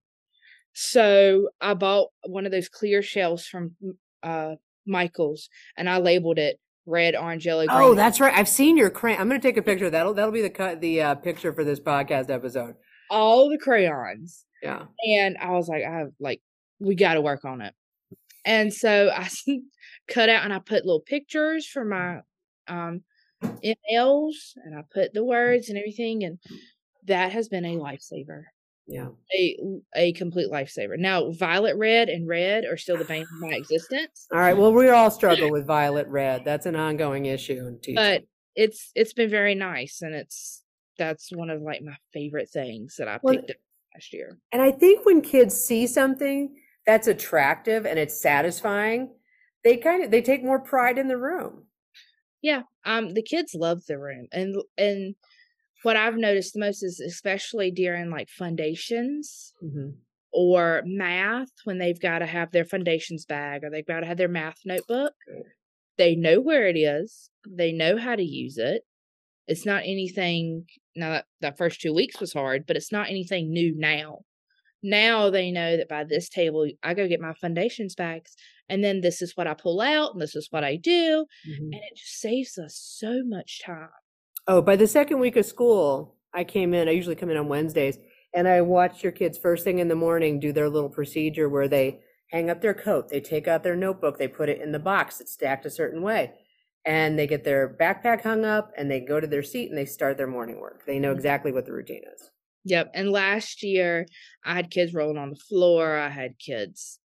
So 0.73 1.49
I 1.59 1.73
bought 1.73 2.09
one 2.25 2.45
of 2.45 2.51
those 2.51 2.69
clear 2.69 3.01
shells 3.01 3.45
from 3.45 3.75
uh, 4.23 4.55
Michael's 4.85 5.49
and 5.77 5.89
I 5.89 5.97
labeled 5.97 6.39
it 6.39 6.59
red, 6.85 7.15
orange, 7.15 7.45
yellow, 7.45 7.65
green. 7.65 7.77
Oh, 7.79 7.93
that's 7.95 8.19
right. 8.19 8.33
I've 8.33 8.47
seen 8.47 8.77
your 8.77 8.89
crayon. 8.89 9.19
I'm 9.19 9.27
going 9.27 9.41
to 9.41 9.47
take 9.47 9.57
a 9.57 9.61
picture. 9.61 9.89
That'll 9.89 10.13
that'll 10.13 10.31
be 10.31 10.41
the 10.41 10.49
cut 10.49 10.79
the 10.81 11.01
uh, 11.01 11.15
picture 11.15 11.51
for 11.53 11.63
this 11.63 11.79
podcast 11.79 12.29
episode. 12.29 12.75
all 13.09 13.49
the 13.49 13.57
crayons. 13.57 14.45
Yeah. 14.63 14.83
and 15.05 15.37
I 15.39 15.51
was 15.51 15.67
like, 15.67 15.83
I 15.83 15.97
have 15.99 16.11
like, 16.19 16.39
we 16.79 16.93
got 16.95 17.15
to 17.15 17.21
work 17.21 17.45
on 17.45 17.61
it. 17.61 17.73
And 18.45 18.71
so 18.73 19.09
I 19.13 19.27
cut 20.07 20.29
out 20.29 20.43
and 20.43 20.53
I 20.53 20.59
put 20.59 20.85
little 20.85 21.01
pictures 21.01 21.67
for 21.67 21.83
my 21.83 22.21
um 22.67 23.01
MLs 23.41 24.53
and 24.63 24.77
I 24.77 24.83
put 24.93 25.13
the 25.13 25.23
words 25.23 25.69
and 25.69 25.77
everything, 25.77 26.23
and 26.23 26.39
that 27.05 27.31
has 27.31 27.49
been 27.49 27.65
a 27.65 27.75
lifesaver, 27.75 28.43
Yeah. 28.87 29.09
a 29.33 29.57
a 29.95 30.13
complete 30.13 30.51
lifesaver. 30.51 30.97
Now, 30.97 31.31
violet 31.31 31.75
red 31.77 32.09
and 32.09 32.27
red 32.27 32.65
are 32.65 32.77
still 32.77 32.97
the 32.97 33.05
bane 33.05 33.23
of 33.23 33.39
my 33.39 33.55
existence, 33.55 34.27
All 34.31 34.39
right. 34.39 34.57
Well, 34.57 34.73
we 34.73 34.89
all 34.89 35.11
struggle 35.11 35.49
with 35.51 35.65
violet 35.65 36.07
red. 36.07 36.45
That's 36.45 36.65
an 36.65 36.75
ongoing 36.75 37.25
issue 37.25 37.65
in 37.67 37.79
teaching. 37.79 37.95
but 37.95 38.23
it's 38.55 38.91
it's 38.95 39.13
been 39.13 39.29
very 39.29 39.55
nice, 39.55 40.01
and 40.01 40.13
it's 40.13 40.63
that's 40.97 41.31
one 41.31 41.49
of 41.49 41.61
like 41.61 41.81
my 41.81 41.97
favorite 42.13 42.49
things 42.49 42.95
that 42.97 43.07
I 43.07 43.19
Well, 43.23 43.35
picked 43.35 43.51
up 43.51 43.57
last 43.95 44.13
year. 44.13 44.37
And 44.51 44.61
I 44.61 44.71
think 44.71 45.05
when 45.05 45.21
kids 45.21 45.55
see 45.55 45.87
something 45.87 46.55
that's 46.85 47.07
attractive 47.07 47.85
and 47.85 47.97
it's 47.97 48.19
satisfying, 48.19 49.13
they 49.63 49.77
kind 49.77 50.03
of 50.03 50.11
they 50.11 50.21
take 50.21 50.43
more 50.43 50.59
pride 50.59 50.97
in 50.97 51.07
the 51.07 51.17
room. 51.17 51.65
Yeah, 52.41 52.63
um, 52.85 53.13
the 53.13 53.21
kids 53.21 53.53
love 53.53 53.85
the 53.87 53.99
room, 53.99 54.27
and 54.31 54.55
and 54.77 55.15
what 55.83 55.95
I've 55.97 56.17
noticed 56.17 56.53
the 56.53 56.59
most 56.59 56.83
is 56.83 56.99
especially 56.99 57.71
during 57.71 58.09
like 58.09 58.29
foundations 58.29 59.53
Mhm. 59.63 59.97
or 60.31 60.83
math 60.85 61.49
when 61.65 61.77
they've 61.79 61.99
got 61.99 62.19
to 62.19 62.25
have 62.27 62.51
their 62.51 62.65
foundations 62.65 63.25
bag 63.25 63.63
or 63.63 63.69
they've 63.69 63.85
got 63.85 64.01
to 64.01 64.05
have 64.07 64.17
their 64.17 64.27
math 64.27 64.59
notebook. 64.65 65.13
They 65.97 66.15
know 66.15 66.39
where 66.41 66.67
it 66.67 66.77
is. 66.77 67.29
They 67.47 67.71
know 67.71 67.97
how 67.97 68.15
to 68.15 68.23
use 68.23 68.57
it. 68.57 68.83
It's 69.47 69.65
not 69.65 69.83
anything. 69.85 70.67
Now 70.95 71.11
that 71.11 71.25
that 71.41 71.57
first 71.57 71.81
two 71.81 71.93
weeks 71.93 72.19
was 72.19 72.33
hard, 72.33 72.65
but 72.67 72.77
it's 72.77 72.91
not 72.91 73.09
anything 73.09 73.51
new 73.51 73.73
now. 73.75 74.25
Now 74.83 75.29
they 75.29 75.51
know 75.51 75.77
that 75.77 75.87
by 75.89 76.03
this 76.03 76.29
table, 76.29 76.67
I 76.83 76.93
go 76.93 77.07
get 77.07 77.19
my 77.21 77.33
foundations 77.33 77.95
bags, 77.95 78.35
and 78.69 78.83
then 78.83 79.01
this 79.01 79.21
is 79.21 79.35
what 79.37 79.47
I 79.47 79.53
pull 79.53 79.81
out, 79.81 80.13
and 80.13 80.21
this 80.21 80.35
is 80.35 80.47
what 80.51 80.63
I 80.63 80.75
do, 80.75 81.25
Mhm. 81.47 81.57
and 81.57 81.75
it 81.75 81.95
just 81.95 82.19
saves 82.19 82.57
us 82.57 82.75
so 82.75 83.23
much 83.23 83.61
time. 83.61 83.89
Oh, 84.47 84.61
by 84.61 84.75
the 84.75 84.87
second 84.87 85.19
week 85.19 85.35
of 85.35 85.45
school, 85.45 86.17
I 86.33 86.43
came 86.43 86.73
in. 86.73 86.87
I 86.87 86.91
usually 86.91 87.15
come 87.15 87.29
in 87.29 87.37
on 87.37 87.47
Wednesdays, 87.47 87.99
and 88.33 88.47
I 88.47 88.61
watched 88.61 89.03
your 89.03 89.11
kids 89.11 89.37
first 89.37 89.63
thing 89.63 89.79
in 89.79 89.87
the 89.87 89.95
morning 89.95 90.39
do 90.39 90.51
their 90.51 90.69
little 90.69 90.89
procedure 90.89 91.47
where 91.49 91.67
they 91.67 92.01
hang 92.31 92.49
up 92.49 92.61
their 92.61 92.73
coat, 92.73 93.09
they 93.09 93.19
take 93.19 93.47
out 93.47 93.61
their 93.61 93.75
notebook, 93.75 94.17
they 94.17 94.27
put 94.27 94.49
it 94.49 94.61
in 94.61 94.71
the 94.71 94.79
box, 94.79 95.19
it's 95.21 95.33
stacked 95.33 95.65
a 95.65 95.69
certain 95.69 96.01
way, 96.01 96.31
and 96.85 97.19
they 97.19 97.27
get 97.27 97.43
their 97.43 97.69
backpack 97.69 98.21
hung 98.21 98.45
up, 98.45 98.71
and 98.77 98.89
they 98.89 98.99
go 99.01 99.19
to 99.19 99.27
their 99.27 99.43
seat 99.43 99.69
and 99.69 99.77
they 99.77 99.85
start 99.85 100.17
their 100.17 100.27
morning 100.27 100.59
work. 100.59 100.85
They 100.85 100.97
know 100.97 101.11
exactly 101.11 101.51
what 101.51 101.65
the 101.65 101.73
routine 101.73 102.03
is. 102.15 102.31
Yep. 102.63 102.91
And 102.93 103.11
last 103.11 103.63
year 103.63 104.05
I 104.43 104.55
had 104.55 104.71
kids 104.71 104.93
rolling 104.93 105.17
on 105.17 105.29
the 105.29 105.35
floor. 105.35 105.97
I 105.97 106.09
had 106.09 106.39
kids 106.39 106.99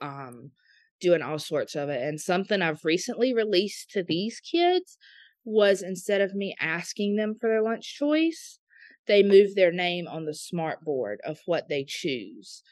um 0.00 0.52
doing 1.00 1.22
all 1.22 1.38
sorts 1.38 1.76
of 1.76 1.88
it. 1.90 2.02
And 2.02 2.20
something 2.20 2.62
I've 2.62 2.84
recently 2.84 3.34
released 3.34 3.90
to 3.92 4.02
these 4.02 4.40
kids 4.40 4.98
was 5.44 5.82
instead 5.82 6.20
of 6.22 6.34
me 6.34 6.56
asking 6.60 7.16
them 7.16 7.34
for 7.40 7.48
their 7.50 7.62
lunch 7.62 7.96
choice, 7.96 8.58
they 9.06 9.22
move 9.22 9.54
their 9.54 9.72
name 9.72 10.08
on 10.08 10.24
the 10.26 10.34
smart 10.34 10.82
board 10.82 11.20
of 11.24 11.40
what 11.46 11.68
they 11.68 11.84
choose. 11.86 12.62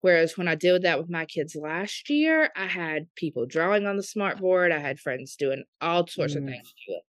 Whereas 0.00 0.38
when 0.38 0.48
I 0.48 0.54
did 0.56 0.82
that 0.82 0.98
with 0.98 1.10
my 1.10 1.26
kids 1.26 1.56
last 1.56 2.10
year, 2.10 2.50
I 2.56 2.66
had 2.66 3.14
people 3.16 3.46
drawing 3.46 3.86
on 3.86 3.96
the 3.96 4.02
smart 4.02 4.38
board. 4.38 4.72
I 4.72 4.78
had 4.78 5.00
friends 5.00 5.36
doing 5.36 5.64
all 5.80 6.06
sorts 6.06 6.36
of 6.36 6.44
Mm. 6.44 6.46
things 6.46 6.74
to 6.86 6.94
it. 6.94 7.02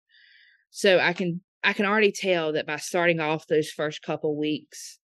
So 0.70 1.00
I 1.00 1.14
can 1.14 1.42
I 1.64 1.74
can 1.74 1.86
already 1.86 2.12
tell 2.12 2.54
that 2.54 2.68
by 2.68 2.78
starting 2.78 3.20
off 3.20 3.48
those 3.48 3.70
first 3.70 4.02
couple 4.02 4.38
weeks 4.38 5.00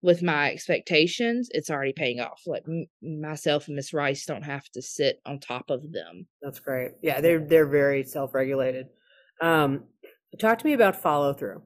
with 0.00 0.22
my 0.22 0.50
expectations, 0.52 1.48
it's 1.52 1.70
already 1.70 1.92
paying 1.92 2.20
off. 2.20 2.42
Like 2.46 2.62
m- 2.68 2.86
myself 3.02 3.66
and 3.66 3.76
Miss 3.76 3.92
Rice 3.92 4.24
don't 4.26 4.44
have 4.44 4.64
to 4.74 4.82
sit 4.82 5.20
on 5.26 5.40
top 5.40 5.70
of 5.70 5.92
them. 5.92 6.26
That's 6.40 6.60
great. 6.60 6.92
Yeah, 7.02 7.20
they're 7.20 7.44
they're 7.44 7.66
very 7.66 8.04
self-regulated. 8.04 8.86
Um, 9.40 9.84
talk 10.38 10.58
to 10.58 10.66
me 10.66 10.72
about 10.72 11.02
follow 11.02 11.32
through. 11.34 11.62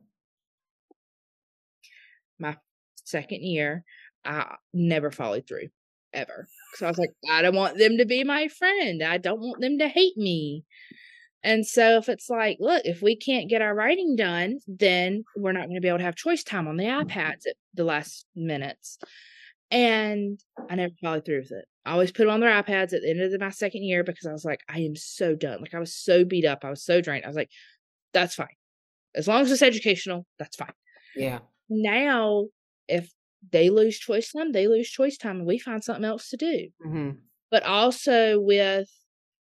My 2.38 2.56
second 3.04 3.42
year, 3.42 3.84
I 4.25 4.56
never 4.72 5.11
followed 5.11 5.46
through 5.46 5.68
ever. 6.12 6.49
So 6.75 6.87
I 6.87 6.88
was 6.88 6.99
like, 6.99 7.11
I 7.30 7.42
don't 7.42 7.54
want 7.54 7.78
them 7.78 7.99
to 7.99 8.06
be 8.06 8.25
my 8.25 8.49
friend. 8.49 9.02
I 9.02 9.18
don't 9.18 9.40
want 9.40 9.61
them 9.61 9.78
to 9.78 9.88
hate 9.88 10.16
me. 10.16 10.64
And 11.44 11.66
so 11.66 11.96
if 11.99 12.08
it's 12.08 12.28
like, 12.30 12.58
look, 12.61 12.82
if 12.84 13.02
we 13.02 13.16
can't 13.16 13.49
get 13.50 13.62
our 13.62 13.75
writing 13.75 14.14
done, 14.16 14.58
then 14.68 15.25
we're 15.37 15.52
not 15.52 15.64
going 15.64 15.75
to 15.75 15.80
be 15.80 15.88
able 15.88 15.99
to 15.99 16.04
have 16.04 16.14
choice 16.14 16.44
time 16.44 16.68
on 16.68 16.76
the 16.76 16.84
iPads 16.84 17.46
at 17.49 17.56
the 17.75 17.84
last 17.84 18.26
minutes. 18.37 18.99
And 19.70 20.38
I 20.70 20.75
never 20.76 20.94
followed 21.02 21.25
through 21.25 21.38
with 21.40 21.52
it. 21.52 21.64
I 21.84 21.92
always 21.92 22.12
put 22.12 22.25
them 22.25 22.30
on 22.30 22.40
their 22.40 22.50
iPads 22.62 22.92
at 22.92 23.02
the 23.02 23.11
end 23.11 23.20
of 23.20 23.32
the- 23.32 23.38
my 23.38 23.50
second 23.50 23.82
year 23.82 24.04
because 24.04 24.26
I 24.26 24.32
was 24.32 24.44
like, 24.44 24.61
I 24.68 24.80
am 24.80 24.94
so 24.94 25.34
done. 25.34 25.61
Like 25.61 25.75
I 25.75 25.78
was 25.80 25.94
so 25.94 26.25
beat 26.25 26.44
up. 26.44 26.64
I 26.64 26.70
was 26.70 26.84
so 26.84 27.00
drained. 27.00 27.25
I 27.25 27.28
was 27.28 27.37
like, 27.37 27.50
That's 28.12 28.34
fine. 28.34 28.54
As 29.14 29.26
long 29.26 29.40
as 29.42 29.50
it's 29.50 29.62
educational, 29.62 30.26
that's 30.38 30.56
fine. 30.56 30.75
Yeah. 31.16 31.38
Now, 31.70 32.49
if 32.87 33.11
they 33.50 33.70
lose 33.70 33.99
choice 33.99 34.30
time, 34.32 34.52
they 34.52 34.68
lose 34.68 34.88
choice 34.90 35.16
time, 35.16 35.38
and 35.38 35.46
we 35.46 35.58
find 35.58 35.82
something 35.82 36.04
else 36.04 36.28
to 36.28 36.37
do. 36.37 36.68
hmm 36.82 37.11
But 37.50 37.62
also 37.64 38.38
with, 38.38 38.90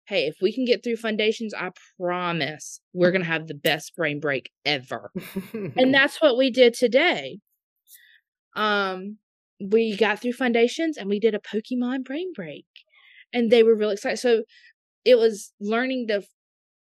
hey, 0.08 0.28
if 0.28 0.36
we 0.42 0.54
can 0.54 0.66
get 0.66 0.84
through 0.84 0.98
foundations, 0.98 1.54
I 1.54 1.72
promise 2.00 2.80
we're 2.94 3.12
gonna 3.12 3.26
have 3.26 3.48
the 3.48 3.54
best 3.56 3.96
brain 3.96 4.20
break 4.20 4.52
ever. 4.66 5.12
and 5.54 5.94
that's 5.94 6.22
what 6.22 6.38
we 6.38 6.52
did 6.52 6.74
today. 6.74 7.40
Um, 8.56 9.18
we 9.60 9.96
got 9.96 10.22
through 10.22 10.34
foundations 10.34 10.98
and 10.98 11.10
we 11.10 11.20
did 11.20 11.36
a 11.36 11.40
Pokemon 11.40 12.04
brain 12.06 12.32
break, 12.34 12.66
and 13.34 13.50
they 13.52 13.64
were 13.64 13.76
really 13.76 13.94
excited. 13.94 14.18
So 14.20 14.44
it 15.04 15.18
was 15.18 15.52
learning 15.60 16.08
to 16.10 16.24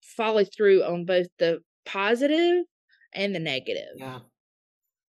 follow 0.01 0.43
through 0.43 0.83
on 0.83 1.05
both 1.05 1.27
the 1.39 1.59
positive 1.85 2.63
and 3.13 3.33
the 3.35 3.39
negative. 3.39 3.95
yeah. 3.97 4.19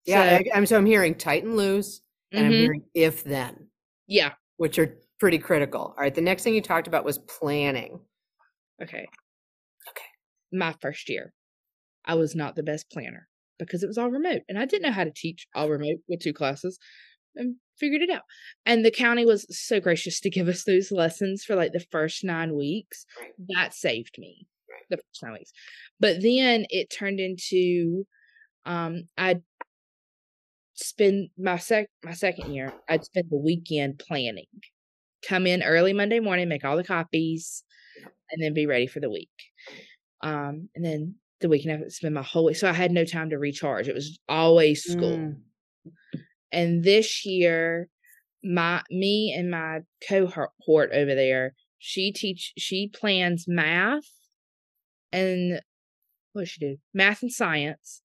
Yeah. 0.05 0.29
So- 0.29 0.35
I, 0.35 0.57
I'm 0.57 0.65
so 0.65 0.77
I'm 0.77 0.85
hearing 0.85 1.15
tight 1.15 1.43
and 1.43 1.55
loose, 1.55 2.01
and 2.31 2.45
I'm 2.47 2.51
Mhm. 2.51 2.55
hearing 2.59 2.83
if 2.93 3.23
then, 3.23 3.67
Yeah. 4.07 4.33
which 4.57 4.79
are 4.79 4.97
pretty 5.21 5.37
critical. 5.37 5.81
All 5.81 5.95
right. 5.99 6.13
The 6.15 6.19
next 6.19 6.43
thing 6.43 6.55
you 6.55 6.61
talked 6.63 6.87
about 6.87 7.05
was 7.05 7.19
planning. 7.19 7.99
Okay. 8.81 9.05
Okay. 9.89 10.09
My 10.51 10.73
first 10.81 11.07
year, 11.09 11.31
I 12.03 12.15
was 12.15 12.35
not 12.35 12.55
the 12.55 12.63
best 12.63 12.89
planner 12.91 13.27
because 13.59 13.83
it 13.83 13.87
was 13.87 13.99
all 13.99 14.09
remote, 14.09 14.41
and 14.49 14.57
I 14.57 14.65
didn't 14.65 14.81
know 14.81 14.91
how 14.91 15.03
to 15.03 15.13
teach 15.15 15.45
all 15.53 15.69
remote 15.69 15.99
with 16.09 16.21
two 16.21 16.33
classes, 16.33 16.79
and 17.35 17.57
figured 17.77 18.01
it 18.01 18.09
out. 18.09 18.23
And 18.65 18.83
the 18.83 18.89
county 18.89 19.23
was 19.23 19.45
so 19.55 19.79
gracious 19.79 20.19
to 20.21 20.31
give 20.31 20.47
us 20.47 20.63
those 20.63 20.91
lessons 20.91 21.43
for 21.43 21.55
like 21.55 21.71
the 21.71 21.85
first 21.91 22.23
nine 22.23 22.55
weeks. 22.55 23.05
Right. 23.19 23.31
That 23.55 23.73
saved 23.75 24.15
me 24.17 24.47
Right. 24.67 24.83
the 24.89 24.97
first 24.97 25.21
nine 25.21 25.33
weeks. 25.33 25.51
But 25.99 26.23
then 26.23 26.65
it 26.69 26.89
turned 26.89 27.19
into, 27.19 28.07
um, 28.65 29.03
I'd 29.19 29.43
spend 30.73 31.29
my 31.37 31.57
sec 31.57 31.89
my 32.03 32.13
second 32.13 32.55
year. 32.55 32.73
I'd 32.89 33.05
spend 33.05 33.27
the 33.29 33.37
weekend 33.37 33.99
planning. 33.99 34.47
Come 35.27 35.47
in 35.47 35.63
early 35.63 35.93
Monday 35.93 36.19
morning, 36.19 36.49
make 36.49 36.65
all 36.65 36.77
the 36.77 36.83
copies, 36.83 37.63
and 38.31 38.41
then 38.41 38.53
be 38.53 38.65
ready 38.65 38.87
for 38.87 38.99
the 38.99 39.09
week. 39.09 39.29
Um, 40.21 40.69
and 40.75 40.83
then 40.85 41.15
the 41.41 41.49
weekend 41.49 41.73
I 41.73 41.81
would 41.81 41.91
spend 41.91 42.13
my 42.13 42.21
whole 42.21 42.45
week. 42.45 42.55
So 42.55 42.69
I 42.69 42.73
had 42.73 42.91
no 42.91 43.05
time 43.05 43.29
to 43.31 43.37
recharge. 43.37 43.87
It 43.87 43.95
was 43.95 44.19
always 44.29 44.83
school. 44.83 45.17
Mm. 45.17 45.35
And 46.51 46.83
this 46.83 47.25
year, 47.25 47.87
my 48.43 48.81
me 48.89 49.33
and 49.37 49.49
my 49.49 49.79
cohort 50.07 50.51
over 50.91 51.15
there, 51.15 51.53
she 51.79 52.11
teach 52.11 52.53
she 52.57 52.87
plans 52.87 53.45
math 53.47 54.09
and 55.11 55.61
what 56.33 56.43
does 56.43 56.49
she 56.49 56.59
do? 56.59 56.77
Math 56.93 57.21
and 57.21 57.31
science. 57.31 58.01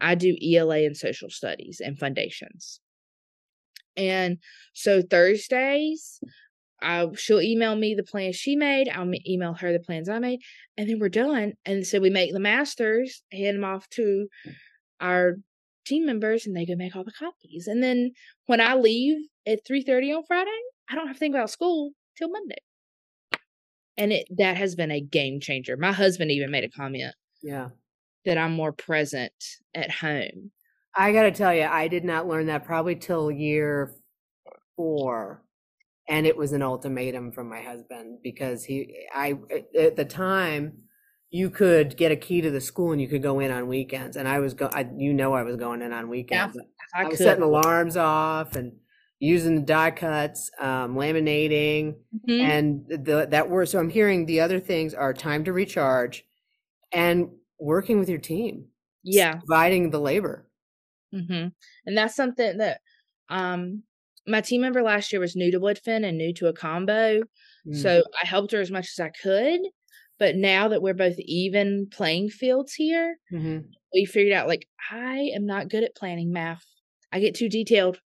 I 0.00 0.14
do 0.14 0.36
ELA 0.42 0.84
and 0.84 0.96
social 0.96 1.28
studies 1.28 1.80
and 1.84 1.98
foundations. 1.98 2.80
And 3.96 4.38
so 4.74 5.02
Thursdays, 5.02 6.20
I 6.82 7.06
she'll 7.16 7.40
email 7.40 7.74
me 7.76 7.94
the 7.94 8.02
plans 8.04 8.36
she 8.36 8.56
made. 8.56 8.88
I'll 8.88 9.10
email 9.26 9.54
her 9.54 9.72
the 9.72 9.80
plans 9.80 10.08
I 10.08 10.18
made, 10.18 10.40
and 10.76 10.88
then 10.88 10.98
we're 11.00 11.08
done. 11.08 11.54
And 11.64 11.86
so 11.86 12.00
we 12.00 12.10
make 12.10 12.32
the 12.32 12.40
masters, 12.40 13.22
hand 13.32 13.56
them 13.56 13.64
off 13.64 13.88
to 13.90 14.28
our 15.00 15.36
team 15.84 16.06
members, 16.06 16.46
and 16.46 16.56
they 16.56 16.66
go 16.66 16.74
make 16.76 16.94
all 16.94 17.04
the 17.04 17.12
copies. 17.12 17.66
And 17.66 17.82
then 17.82 18.12
when 18.46 18.60
I 18.60 18.74
leave 18.74 19.16
at 19.46 19.60
three 19.66 19.82
thirty 19.82 20.12
on 20.12 20.22
Friday, 20.26 20.50
I 20.88 20.94
don't 20.94 21.06
have 21.06 21.16
to 21.16 21.20
think 21.20 21.34
about 21.34 21.50
school 21.50 21.92
till 22.16 22.28
Monday. 22.30 22.58
And 23.96 24.12
it 24.12 24.26
that 24.38 24.56
has 24.56 24.76
been 24.76 24.90
a 24.92 25.00
game 25.00 25.40
changer. 25.40 25.76
My 25.76 25.92
husband 25.92 26.30
even 26.30 26.50
made 26.50 26.64
a 26.64 26.68
comment 26.70 27.14
Yeah. 27.42 27.70
that 28.24 28.38
I'm 28.38 28.52
more 28.52 28.72
present 28.72 29.32
at 29.74 29.90
home. 29.90 30.52
I 30.94 31.12
got 31.12 31.22
to 31.24 31.30
tell 31.32 31.54
you, 31.54 31.62
I 31.64 31.88
did 31.88 32.04
not 32.04 32.26
learn 32.28 32.46
that 32.46 32.64
probably 32.64 32.94
till 32.96 33.30
year 33.30 33.94
four. 34.76 35.42
And 36.08 36.26
it 36.26 36.36
was 36.36 36.52
an 36.52 36.62
ultimatum 36.62 37.32
from 37.32 37.48
my 37.48 37.60
husband 37.60 38.20
because 38.22 38.64
he, 38.64 39.06
I, 39.12 39.34
at 39.78 39.96
the 39.96 40.04
time, 40.06 40.84
you 41.30 41.50
could 41.50 41.96
get 41.98 42.10
a 42.12 42.16
key 42.16 42.40
to 42.40 42.50
the 42.50 42.60
school 42.62 42.92
and 42.92 43.00
you 43.00 43.08
could 43.08 43.22
go 43.22 43.40
in 43.40 43.50
on 43.50 43.68
weekends. 43.68 44.16
And 44.16 44.26
I 44.26 44.38
was 44.40 44.54
go, 44.54 44.70
I, 44.72 44.88
you 44.96 45.12
know, 45.12 45.34
I 45.34 45.42
was 45.42 45.56
going 45.56 45.82
in 45.82 45.92
on 45.92 46.08
weekends. 46.08 46.56
I, 46.94 47.02
I 47.02 47.04
was 47.04 47.18
could- 47.18 47.24
setting 47.24 47.42
alarms 47.44 47.96
off 47.98 48.56
and 48.56 48.72
using 49.20 49.56
the 49.56 49.62
die 49.62 49.90
cuts, 49.90 50.50
um, 50.60 50.94
laminating, 50.94 51.96
Mhm. 52.26 52.40
and 52.40 52.86
the 52.88 53.26
that 53.30 53.50
were 53.50 53.66
so 53.66 53.78
I'm 53.80 53.90
hearing 53.90 54.24
the 54.26 54.40
other 54.40 54.60
things 54.60 54.94
are 54.94 55.12
time 55.12 55.44
to 55.44 55.52
recharge 55.52 56.24
and 56.92 57.30
working 57.58 57.98
with 57.98 58.08
your 58.08 58.18
team, 58.20 58.68
yeah. 59.02 59.40
dividing 59.40 59.90
the 59.90 60.00
labor. 60.00 60.48
hmm 61.12 61.48
And 61.86 61.96
that's 61.98 62.14
something 62.16 62.58
that 62.58 62.80
um 63.28 63.82
my 64.28 64.40
team 64.40 64.60
member 64.60 64.82
last 64.82 65.12
year 65.12 65.20
was 65.20 65.34
new 65.36 65.50
to 65.50 65.60
Woodfin 65.60 66.06
and 66.06 66.18
new 66.18 66.32
to 66.34 66.48
a 66.48 66.52
combo. 66.52 67.22
Mm. 67.66 67.76
So 67.82 68.02
I 68.22 68.26
helped 68.26 68.52
her 68.52 68.60
as 68.60 68.70
much 68.70 68.88
as 68.88 69.00
I 69.00 69.10
could. 69.10 69.60
But 70.18 70.36
now 70.36 70.68
that 70.68 70.82
we're 70.82 70.94
both 70.94 71.18
even 71.20 71.88
playing 71.90 72.30
fields 72.30 72.74
here, 72.74 73.18
Mhm. 73.32 73.70
we 73.94 74.04
figured 74.04 74.34
out 74.34 74.48
like 74.48 74.68
I 74.90 75.30
am 75.34 75.46
not 75.46 75.68
good 75.68 75.84
at 75.84 75.94
planning 75.94 76.32
math. 76.32 76.64
I 77.12 77.20
get 77.20 77.34
too 77.36 77.48
detailed. 77.48 78.00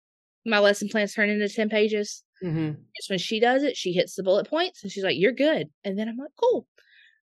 My 0.45 0.59
lesson 0.59 0.89
plans 0.89 1.15
turn 1.15 1.31
into 1.31 1.49
10 1.49 1.69
pages. 1.71 2.23
Mhm. 2.45 2.77
Just 2.97 3.09
when 3.11 3.19
she 3.19 3.41
does 3.41 3.63
it, 3.63 3.77
she 3.77 3.93
hits 3.93 4.15
the 4.15 4.23
bullet 4.23 4.47
points 4.49 4.83
and 4.83 4.93
she's 4.93 5.05
like, 5.05 5.17
You're 5.19 5.33
good. 5.33 5.69
And 5.85 5.99
then 5.99 6.09
I'm 6.09 6.19
like, 6.19 6.33
Cool. 6.37 6.69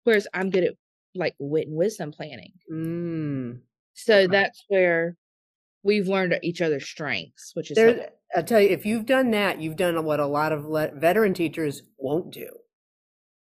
Whereas 0.04 0.28
I'm 0.34 0.50
good 0.50 0.64
at 0.64 0.74
like 1.14 1.36
wit 1.40 1.68
and 1.68 1.76
wisdom 1.78 2.12
planning. 2.12 2.54
Mm. 2.72 3.62
So 3.94 4.16
Okay. 4.22 4.28
that's 4.28 4.64
where 4.70 5.16
we've 5.84 6.08
learned 6.08 6.40
each 6.44 6.62
other's 6.62 6.88
strengths, 6.88 7.52
which 7.56 7.70
is 7.72 7.76
There. 7.76 8.12
I'll 8.36 8.44
tell 8.44 8.62
you, 8.62 8.70
if 8.70 8.86
you've 8.86 9.06
done 9.06 9.32
that, 9.32 9.62
you've 9.62 9.76
done 9.76 10.04
what 10.06 10.20
a 10.20 10.26
lot 10.26 10.52
of 10.52 10.66
le- 10.66 10.92
veteran 10.94 11.34
teachers 11.34 11.84
won't 11.98 12.32
do, 12.32 12.50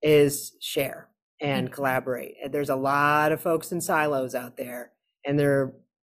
is 0.02 0.56
share 0.60 1.08
and 1.40 1.70
collaborate. 1.70 2.34
And 2.42 2.52
there's 2.52 2.70
a 2.70 2.76
lot 2.76 3.32
of 3.32 3.40
folks 3.40 3.70
in 3.72 3.80
silos 3.80 4.34
out 4.34 4.56
there, 4.56 4.92
and 5.24 5.38
they're. 5.38 5.72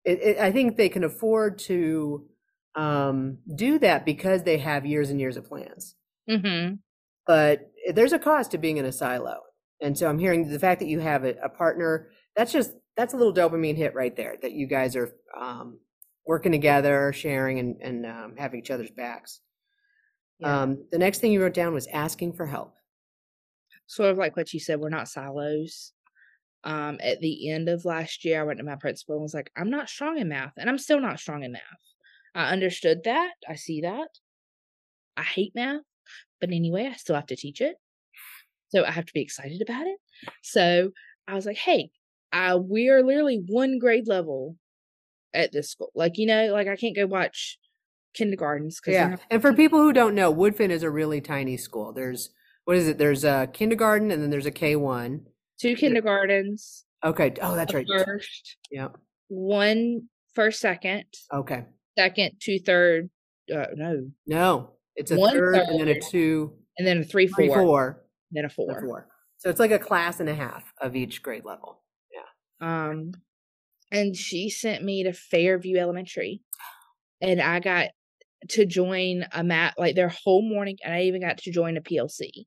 It, 0.05 0.21
it, 0.23 0.39
I 0.39 0.51
think 0.51 0.77
they 0.77 0.89
can 0.89 1.05
afford 1.05 1.59
to 1.61 2.27
um, 2.75 3.39
do 3.55 3.79
that 3.81 4.07
because 4.07 4.45
they 4.45 4.59
have 4.59 4.87
years 4.87 5.11
and 5.11 5.21
years 5.21 5.37
of 5.37 5.47
plans. 5.47 5.95
Mm-hmm. 6.29 6.77
But 7.27 7.71
there's 7.93 8.15
a 8.15 8.19
cost 8.19 8.53
to 8.53 8.59
being 8.59 8.79
in 8.79 8.87
a 8.87 8.93
silo, 8.93 9.41
and 9.81 9.99
so 9.99 10.09
I'm 10.09 10.19
hearing 10.19 10.49
the 10.49 10.59
fact 10.59 10.81
that 10.81 10.89
you 10.89 11.01
have 11.01 11.25
a, 11.25 11.35
a 11.43 11.49
partner. 11.49 12.09
That's 12.37 12.53
just 12.53 12.73
that's 12.97 13.15
a 13.15 13.17
little 13.17 13.35
dopamine 13.35 13.77
hit 13.77 13.95
right 13.95 14.17
there. 14.17 14.37
That 14.41 14.53
you 14.53 14.67
guys 14.67 14.97
are 14.97 15.13
um, 15.39 15.81
working 16.31 16.53
together, 16.53 17.13
sharing, 17.13 17.59
and, 17.59 17.77
and 17.83 18.07
um, 18.07 18.35
have 18.39 18.55
each 18.55 18.71
other's 18.71 18.93
backs. 18.93 19.41
Yeah. 20.39 20.63
Um, 20.63 20.85
the 20.93 20.99
next 20.99 21.19
thing 21.19 21.33
you 21.33 21.43
wrote 21.43 21.55
down 21.55 21.75
was 21.75 21.89
asking 21.93 22.35
for 22.35 22.47
help. 22.47 22.77
Sort 23.89 24.11
of 24.11 24.17
like 24.17 24.37
what 24.37 24.55
you 24.55 24.61
said, 24.61 24.79
we're 24.79 24.91
not 24.91 25.09
silos. 25.09 25.93
Um, 26.63 26.99
at 27.03 27.19
the 27.19 27.51
end 27.51 27.69
of 27.69 27.85
last 27.85 28.25
year, 28.25 28.41
I 28.41 28.45
went 28.45 28.61
to 28.61 28.65
my 28.65 28.77
principal 28.77 29.17
and 29.17 29.23
was 29.23 29.35
like, 29.35 29.51
I'm 29.57 29.71
not 29.71 29.89
strong 29.89 30.19
in 30.19 30.29
math, 30.29 30.53
and 30.57 30.71
I'm 30.71 30.79
still 30.79 31.01
not 31.01 31.19
strong 31.19 31.43
in 31.43 31.51
math. 31.51 31.63
I 32.37 32.53
understood 32.53 33.03
that. 33.07 33.33
I 33.49 33.57
see 33.57 33.81
that. 33.81 34.11
I 35.17 35.25
hate 35.25 35.57
math, 35.57 35.83
but 36.41 36.51
anyway, 36.51 36.89
I 36.93 36.95
still 36.95 37.17
have 37.17 37.27
to 37.27 37.37
teach 37.37 37.61
it. 37.61 37.75
So 38.69 38.85
I 38.85 38.93
have 38.93 39.07
to 39.07 39.13
be 39.13 39.21
excited 39.21 39.63
about 39.63 39.89
it. 39.89 39.99
So 40.45 40.93
I 41.27 41.35
was 41.35 41.45
like, 41.45 41.57
hey, 41.57 41.91
uh, 42.33 42.57
we 42.63 42.89
are 42.89 43.03
literally 43.03 43.43
one 43.49 43.81
grade 43.81 44.07
level 44.07 44.55
at 45.35 45.53
this 45.53 45.71
school. 45.71 45.91
Like, 45.95 46.19
you 46.19 46.27
know, 46.27 46.47
like 46.53 46.69
I 46.69 46.77
can't 46.77 46.97
go 46.97 47.07
watch 47.07 47.59
kindergartens 48.15 48.81
because 48.81 48.95
Yeah, 48.95 49.17
and 49.31 49.41
for 49.41 49.53
people 49.53 49.79
who 49.81 49.93
don't 49.93 50.15
know, 50.15 50.33
Woodfin 50.35 50.71
is 50.71 50.83
a 50.83 50.91
really 50.91 51.21
tiny 51.21 51.57
school. 51.57 51.93
There's 51.93 52.31
what 52.65 52.77
is 52.77 52.89
it? 52.89 52.99
There's 52.99 53.25
a 53.25 53.49
kindergarten, 53.53 54.11
and 54.11 54.23
then 54.23 54.31
there's 54.31 54.47
a 54.47 54.51
K 54.51 54.77
one. 54.77 55.27
two 55.61 55.75
kindergartens, 55.77 56.85
Okay. 57.05 57.35
Oh, 57.43 57.55
that's 57.55 57.73
right. 57.75 57.87
first, 58.05 58.57
Yeah. 58.71 58.89
one 59.29 60.09
first, 60.35 60.61
second, 60.61 61.05
Okay. 61.33 61.65
second, 61.99 62.33
two 62.41 62.59
third, 62.59 63.11
uh, 63.55 63.67
no, 63.75 64.11
No, 64.27 64.71
it's 64.97 65.11
a 65.11 65.17
One 65.17 65.33
third, 65.35 65.57
and 65.57 65.81
then 65.81 65.89
a 65.89 66.01
two, 66.01 66.53
and 66.79 66.87
then 66.87 66.99
a 66.99 67.05
three, 67.05 67.27
four, 67.27 67.37
three, 67.37 67.49
four, 67.55 68.05
then 68.31 68.45
a 68.45 68.47
a 68.47 68.51
four. 68.51 68.81
four. 68.81 69.09
So 69.39 69.49
it's 69.49 69.61
like 69.61 69.71
a 69.71 69.79
class 69.79 70.21
and 70.21 70.29
a 70.29 70.35
half 70.35 70.73
of 70.81 70.95
each 70.95 71.23
grade 71.23 71.45
level. 71.45 71.83
Yeah. 72.13 72.89
Um, 72.89 73.13
and 73.91 74.17
she 74.17 74.51
sent 74.51 74.85
me 74.85 75.05
to 75.05 75.13
Fairview 75.13 75.77
Elementary, 75.79 76.43
and 77.21 77.41
I 77.41 77.61
got 77.61 77.89
to 78.51 78.65
join 78.67 79.27
a 79.33 79.45
mat 79.45 79.75
like 79.79 79.95
their 79.95 80.09
whole 80.09 80.43
morning, 80.43 80.79
and 80.85 80.95
I 80.95 81.03
even 81.03 81.21
got 81.21 81.39
to 81.39 81.53
join 81.53 81.77
a 81.77 81.81
PLC. 81.83 82.47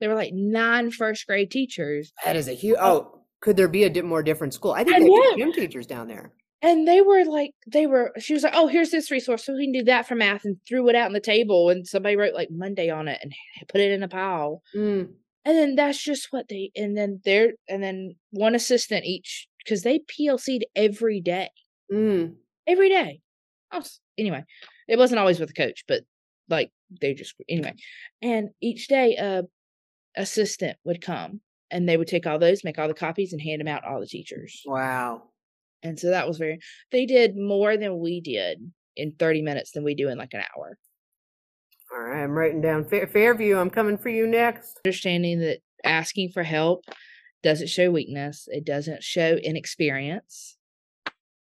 There 0.00 0.08
were 0.08 0.14
like 0.16 0.32
nine 0.34 0.90
first 0.90 1.26
grade 1.26 1.50
teachers, 1.50 2.12
That 2.24 2.36
is 2.36 2.48
a 2.48 2.52
huge. 2.52 2.76
Oh, 2.80 3.24
could 3.40 3.56
there 3.56 3.68
be 3.68 3.84
a 3.84 3.90
di- 3.90 4.02
more 4.02 4.22
different 4.22 4.54
school? 4.54 4.72
I 4.72 4.84
think 4.84 4.96
I 4.96 5.00
they 5.00 5.10
have 5.28 5.36
gym 5.38 5.52
teachers 5.52 5.86
down 5.86 6.08
there. 6.08 6.32
and 6.60 6.86
they 6.86 7.00
were 7.02 7.24
like, 7.24 7.50
they 7.66 7.86
were. 7.86 8.12
She 8.18 8.34
was 8.34 8.42
like, 8.44 8.52
"Oh, 8.54 8.68
here's 8.68 8.90
this 8.90 9.10
resource, 9.10 9.44
so 9.44 9.52
we 9.54 9.64
can 9.66 9.72
do 9.72 9.84
that 9.84 10.06
for 10.06 10.14
math," 10.14 10.44
and 10.44 10.56
threw 10.68 10.88
it 10.88 10.94
out 10.94 11.06
on 11.06 11.12
the 11.12 11.20
table, 11.20 11.70
and 11.70 11.86
somebody 11.86 12.14
wrote 12.16 12.34
like 12.34 12.50
Monday 12.50 12.88
on 12.90 13.08
it 13.08 13.18
and 13.22 13.32
put 13.68 13.80
it 13.80 13.90
in 13.92 14.02
a 14.04 14.08
pile. 14.08 14.62
Mm, 14.76 15.12
And 15.44 15.58
then 15.58 15.74
that's 15.74 16.02
just 16.02 16.28
what 16.32 16.48
they 16.48 16.70
and 16.76 16.96
then 16.96 17.20
there 17.24 17.52
and 17.68 17.82
then 17.82 18.14
one 18.30 18.54
assistant 18.54 19.04
each 19.04 19.48
because 19.64 19.82
they 19.82 20.00
PLC'd 20.00 20.64
every 20.76 21.20
day, 21.20 21.50
Mm. 21.90 22.34
every 22.66 22.88
day. 22.88 23.20
Was, 23.72 24.00
anyway, 24.18 24.44
it 24.88 24.98
wasn't 24.98 25.18
always 25.18 25.40
with 25.40 25.48
the 25.48 25.54
coach, 25.54 25.84
but 25.88 26.02
like 26.48 26.70
they 27.00 27.14
just 27.14 27.34
anyway. 27.48 27.72
And 28.20 28.50
each 28.60 28.88
day, 28.88 29.16
a 29.16 29.44
assistant 30.16 30.76
would 30.84 31.00
come 31.00 31.40
and 31.70 31.88
they 31.88 31.96
would 31.96 32.08
take 32.08 32.26
all 32.26 32.38
those, 32.38 32.64
make 32.64 32.78
all 32.78 32.88
the 32.88 32.94
copies, 32.94 33.32
and 33.32 33.40
hand 33.40 33.60
them 33.60 33.68
out 33.68 33.80
to 33.80 33.88
all 33.88 34.00
the 34.00 34.06
teachers. 34.06 34.62
Wow. 34.66 35.22
And 35.82 35.98
so 35.98 36.10
that 36.10 36.28
was 36.28 36.38
very. 36.38 36.58
They 36.90 37.06
did 37.06 37.36
more 37.36 37.76
than 37.76 37.98
we 37.98 38.20
did 38.20 38.70
in 38.96 39.12
thirty 39.18 39.42
minutes 39.42 39.72
than 39.72 39.84
we 39.84 39.94
do 39.94 40.08
in 40.08 40.18
like 40.18 40.34
an 40.34 40.42
hour. 40.56 40.78
All 41.92 42.00
right, 42.02 42.22
I'm 42.22 42.30
writing 42.32 42.60
down 42.60 42.84
Fair, 42.84 43.06
Fairview. 43.06 43.56
I'm 43.56 43.70
coming 43.70 43.98
for 43.98 44.08
you 44.10 44.26
next. 44.26 44.78
Understanding 44.84 45.40
that 45.40 45.58
asking 45.84 46.30
for 46.32 46.42
help 46.42 46.84
doesn't 47.42 47.68
show 47.68 47.90
weakness. 47.90 48.48
It 48.50 48.64
doesn't 48.64 49.02
show 49.02 49.34
inexperience. 49.36 50.56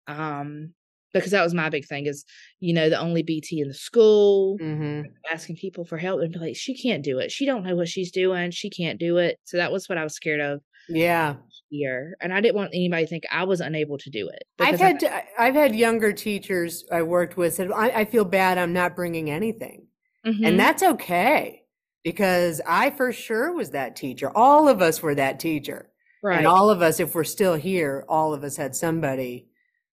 Um, 0.06 0.74
because 1.12 1.32
that 1.32 1.42
was 1.42 1.54
my 1.54 1.68
big 1.70 1.86
thing 1.86 2.06
is, 2.06 2.24
you 2.60 2.72
know, 2.72 2.88
the 2.88 2.98
only 3.00 3.22
BT 3.24 3.60
in 3.60 3.66
the 3.68 3.74
school, 3.74 4.56
Mm-hmm. 4.60 5.08
asking 5.32 5.56
people 5.56 5.84
for 5.84 5.98
help 5.98 6.20
and 6.20 6.32
be 6.32 6.38
like, 6.38 6.56
she 6.56 6.72
can't 6.80 7.02
do 7.02 7.18
it. 7.18 7.32
She 7.32 7.46
don't 7.46 7.64
know 7.64 7.74
what 7.74 7.88
she's 7.88 8.12
doing. 8.12 8.52
She 8.52 8.70
can't 8.70 8.98
do 8.98 9.16
it. 9.16 9.38
So 9.44 9.56
that 9.56 9.72
was 9.72 9.88
what 9.88 9.98
I 9.98 10.04
was 10.04 10.14
scared 10.14 10.40
of 10.40 10.60
Yeah, 10.88 11.34
here. 11.68 12.16
And 12.20 12.32
I 12.32 12.40
didn't 12.40 12.54
want 12.54 12.70
anybody 12.74 13.04
to 13.04 13.08
think 13.08 13.24
I 13.32 13.42
was 13.42 13.60
unable 13.60 13.98
to 13.98 14.10
do 14.10 14.28
it. 14.28 14.44
I've 14.60 14.78
had 14.78 15.02
I- 15.02 15.24
I've 15.36 15.54
had 15.54 15.74
younger 15.74 16.12
teachers 16.12 16.84
I 16.92 17.02
worked 17.02 17.36
with 17.36 17.54
said 17.54 17.72
I, 17.72 17.88
I 17.90 18.04
feel 18.04 18.24
bad 18.24 18.56
I'm 18.56 18.72
not 18.72 18.94
bringing 18.94 19.30
anything, 19.30 19.88
Mhm. 20.24 20.46
and 20.46 20.60
that's 20.60 20.82
okay 20.84 21.62
because 22.04 22.60
I 22.66 22.90
for 22.90 23.12
sure 23.12 23.52
was 23.52 23.70
that 23.70 23.96
teacher. 23.96 24.30
All 24.32 24.68
of 24.68 24.80
us 24.80 25.02
were 25.02 25.16
that 25.16 25.40
teacher, 25.40 25.89
right. 26.22 26.38
and 26.38 26.46
all 26.46 26.70
of 26.70 26.82
us, 26.82 27.00
if 27.00 27.14
we're 27.14 27.24
still 27.24 27.54
here, 27.54 28.04
all 28.08 28.34
of 28.34 28.44
us 28.44 28.56
had 28.56 28.74
somebody 28.74 29.48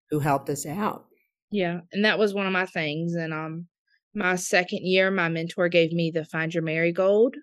who 0.10 0.20
helped 0.20 0.50
us 0.50 0.66
out. 0.66 1.06
Yeah, 1.52 1.82
and 1.92 2.04
that 2.06 2.20
was 2.20 2.34
one 2.34 2.46
of 2.46 2.52
my 2.52 2.66
things. 2.66 3.16
And 3.16 3.34
um, 3.34 3.68
my 4.14 4.36
second 4.36 4.86
year, 4.86 5.12
my 5.12 5.30
mentor 5.30 5.70
gave 5.70 5.92
me 5.92 6.12
the 6.12 6.26
Find 6.26 6.54
Your 6.54 6.64
Marigold. 6.64 7.36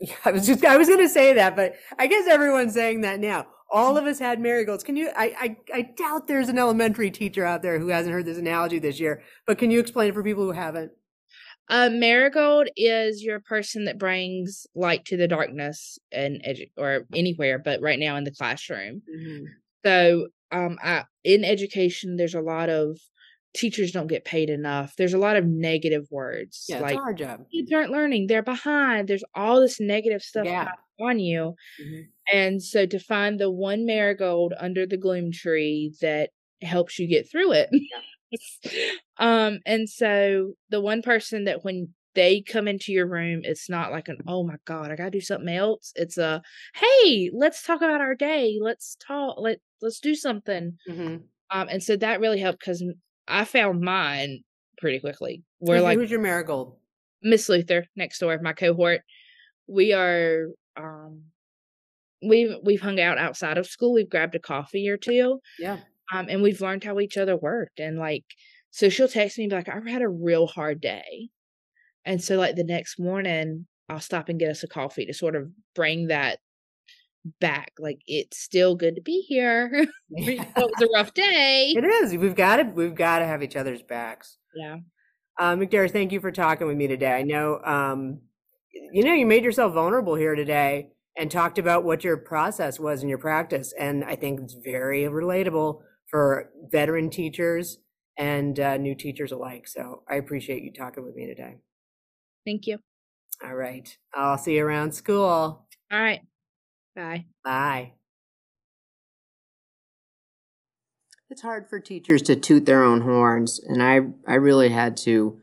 Yeah, 0.00 0.14
I 0.24 0.32
was 0.32 0.46
just 0.46 0.64
I 0.64 0.76
was 0.76 0.88
going 0.88 1.00
to 1.00 1.08
say 1.08 1.32
that, 1.34 1.54
but 1.54 1.74
I 1.98 2.08
guess 2.08 2.26
everyone's 2.26 2.74
saying 2.74 3.02
that 3.02 3.20
now. 3.20 3.46
All 3.70 3.96
of 3.96 4.04
us 4.04 4.18
had 4.18 4.40
marigolds. 4.40 4.82
Can 4.82 4.96
you? 4.96 5.10
I, 5.16 5.56
I 5.72 5.76
I 5.78 5.82
doubt 5.96 6.26
there's 6.26 6.48
an 6.48 6.58
elementary 6.58 7.10
teacher 7.10 7.44
out 7.44 7.62
there 7.62 7.78
who 7.78 7.88
hasn't 7.88 8.12
heard 8.12 8.26
this 8.26 8.36
analogy 8.36 8.80
this 8.80 8.98
year. 8.98 9.22
But 9.46 9.58
can 9.58 9.70
you 9.70 9.78
explain 9.78 10.10
it 10.10 10.14
for 10.14 10.24
people 10.24 10.44
who 10.44 10.50
haven't? 10.52 10.90
A 11.68 11.88
marigold 11.88 12.68
is 12.76 13.22
your 13.22 13.40
person 13.40 13.84
that 13.84 13.98
brings 13.98 14.66
light 14.74 15.04
to 15.06 15.16
the 15.16 15.28
darkness 15.28 15.98
and 16.10 16.42
edu- 16.42 16.70
or 16.76 17.06
anywhere, 17.14 17.58
but 17.58 17.80
right 17.80 17.98
now 17.98 18.16
in 18.16 18.24
the 18.24 18.30
classroom. 18.32 19.02
So, 19.84 20.28
um, 20.50 20.78
I, 20.82 21.04
in 21.24 21.44
education, 21.44 22.16
there's 22.16 22.34
a 22.34 22.40
lot 22.42 22.68
of 22.68 22.98
teachers 23.54 23.92
don't 23.92 24.06
get 24.06 24.24
paid 24.24 24.50
enough. 24.50 24.94
There's 24.96 25.14
a 25.14 25.18
lot 25.18 25.36
of 25.36 25.46
negative 25.46 26.06
words 26.10 26.66
Yeah, 26.68 26.80
like 26.80 26.94
it's 26.96 27.02
our 27.04 27.14
job. 27.14 27.46
kids 27.52 27.72
aren't 27.72 27.92
learning, 27.92 28.26
they're 28.26 28.42
behind. 28.42 29.08
There's 29.08 29.24
all 29.34 29.60
this 29.60 29.80
negative 29.80 30.22
stuff 30.22 30.46
Yeah. 30.46 30.72
on 31.00 31.18
you. 31.20 31.54
Mhm. 31.80 32.08
And 32.32 32.62
so 32.62 32.86
to 32.86 32.98
find 32.98 33.38
the 33.40 33.50
one 33.50 33.84
marigold 33.86 34.54
under 34.58 34.86
the 34.86 34.96
gloom 34.96 35.32
tree 35.32 35.94
that 36.00 36.30
helps 36.62 36.98
you 36.98 37.06
get 37.08 37.30
through 37.30 37.52
it. 37.52 37.70
um, 39.18 39.60
and 39.66 39.88
so 39.88 40.54
the 40.70 40.80
one 40.80 41.02
person 41.02 41.44
that 41.44 41.64
when 41.64 41.88
they 42.14 42.42
come 42.42 42.68
into 42.68 42.92
your 42.92 43.06
room, 43.06 43.40
it's 43.42 43.70
not 43.70 43.90
like 43.90 44.08
an, 44.08 44.18
oh 44.26 44.44
my 44.44 44.56
God, 44.66 44.90
I 44.90 44.96
gotta 44.96 45.10
do 45.10 45.20
something 45.20 45.48
else. 45.54 45.92
It's 45.96 46.18
a 46.18 46.42
hey, 46.74 47.30
let's 47.32 47.62
talk 47.62 47.80
about 47.82 48.00
our 48.00 48.14
day. 48.14 48.58
Let's 48.60 48.96
talk, 49.06 49.36
let 49.38 49.58
let's 49.80 50.00
do 50.00 50.14
something. 50.14 50.76
Mhm. 50.88 51.22
Um, 51.50 51.68
and 51.68 51.82
so 51.82 51.96
that 51.96 52.20
really 52.20 52.40
helped 52.40 52.60
because 52.60 52.82
I 53.28 53.44
found 53.44 53.80
mine 53.80 54.40
pretty 54.78 55.00
quickly. 55.00 55.42
We're 55.60 55.76
Who's- 55.76 55.84
like 55.84 55.98
who's 55.98 56.10
your 56.10 56.20
marigold? 56.20 56.76
Miss 57.22 57.48
Luther 57.48 57.86
next 57.96 58.18
door, 58.18 58.34
of 58.34 58.42
my 58.42 58.52
cohort. 58.52 59.02
We 59.68 59.92
are 59.92 60.48
um 60.76 61.22
we've 62.22 62.54
we've 62.62 62.80
hung 62.80 63.00
out 63.00 63.16
outside 63.18 63.58
of 63.58 63.66
school. 63.66 63.92
We've 63.94 64.08
grabbed 64.10 64.34
a 64.34 64.38
coffee 64.40 64.88
or 64.88 64.96
two. 64.96 65.40
Yeah. 65.58 65.78
Um 66.12 66.26
and 66.28 66.42
we've 66.42 66.60
learned 66.60 66.84
how 66.84 67.00
each 67.00 67.16
other 67.16 67.36
worked. 67.36 67.80
And 67.80 67.98
like 67.98 68.24
so 68.70 68.88
she'll 68.88 69.08
text 69.08 69.38
me 69.38 69.44
and 69.44 69.50
be 69.50 69.56
like, 69.56 69.68
I've 69.68 69.86
had 69.86 70.02
a 70.02 70.08
real 70.08 70.46
hard 70.46 70.80
day. 70.80 71.28
And 72.04 72.22
so 72.22 72.36
like 72.36 72.56
the 72.56 72.64
next 72.64 72.98
morning 72.98 73.66
I'll 73.88 74.00
stop 74.00 74.28
and 74.28 74.38
get 74.38 74.50
us 74.50 74.62
a 74.62 74.68
coffee 74.68 75.06
to 75.06 75.14
sort 75.14 75.36
of 75.36 75.48
bring 75.74 76.08
that 76.08 76.38
back. 77.40 77.72
Like 77.78 77.98
it's 78.06 78.38
still 78.38 78.74
good 78.74 78.96
to 78.96 79.02
be 79.02 79.24
here. 79.28 79.86
It 80.14 80.46
was 80.56 80.82
a 80.82 80.92
rough 80.92 81.14
day. 81.14 81.72
It 81.74 81.84
is. 81.84 82.14
We've 82.16 82.34
got 82.34 82.56
to. 82.56 82.64
We've 82.64 82.94
got 82.94 83.20
to 83.20 83.26
have 83.26 83.42
each 83.42 83.56
other's 83.56 83.82
backs. 83.82 84.36
Yeah. 84.54 84.76
McDaris, 85.40 85.90
thank 85.90 86.12
you 86.12 86.20
for 86.20 86.30
talking 86.30 86.66
with 86.66 86.76
me 86.76 86.86
today. 86.86 87.12
I 87.12 87.22
know, 87.22 87.60
um, 87.64 88.20
you 88.92 89.04
know, 89.04 89.14
you 89.14 89.26
made 89.26 89.44
yourself 89.44 89.74
vulnerable 89.74 90.14
here 90.14 90.34
today 90.34 90.90
and 91.16 91.30
talked 91.30 91.58
about 91.58 91.84
what 91.84 92.04
your 92.04 92.16
process 92.16 92.78
was 92.78 93.02
in 93.02 93.08
your 93.08 93.18
practice, 93.18 93.72
and 93.78 94.04
I 94.04 94.16
think 94.16 94.40
it's 94.40 94.54
very 94.54 95.02
relatable 95.02 95.80
for 96.12 96.50
veteran 96.70 97.10
teachers 97.10 97.78
and 98.16 98.60
uh, 98.60 98.76
new 98.76 98.94
teachers 98.94 99.32
alike. 99.32 99.66
So 99.66 100.04
I 100.08 100.16
appreciate 100.16 100.62
you 100.62 100.72
talking 100.72 101.04
with 101.04 101.16
me 101.16 101.26
today. 101.26 101.56
Thank 102.46 102.68
you. 102.68 102.78
All 103.42 103.56
right, 103.56 103.96
I'll 104.14 104.38
see 104.38 104.56
you 104.56 104.64
around 104.64 104.92
school. 104.92 105.66
All 105.90 106.00
right. 106.00 106.20
Bye. 106.94 107.24
Bye. 107.42 107.94
It's 111.30 111.42
hard 111.42 111.68
for 111.68 111.80
teachers 111.80 112.20
to 112.22 112.36
toot 112.36 112.66
their 112.66 112.84
own 112.84 113.00
horns, 113.00 113.58
and 113.58 113.82
I 113.82 114.00
I 114.30 114.34
really 114.34 114.68
had 114.68 114.96
to 114.98 115.40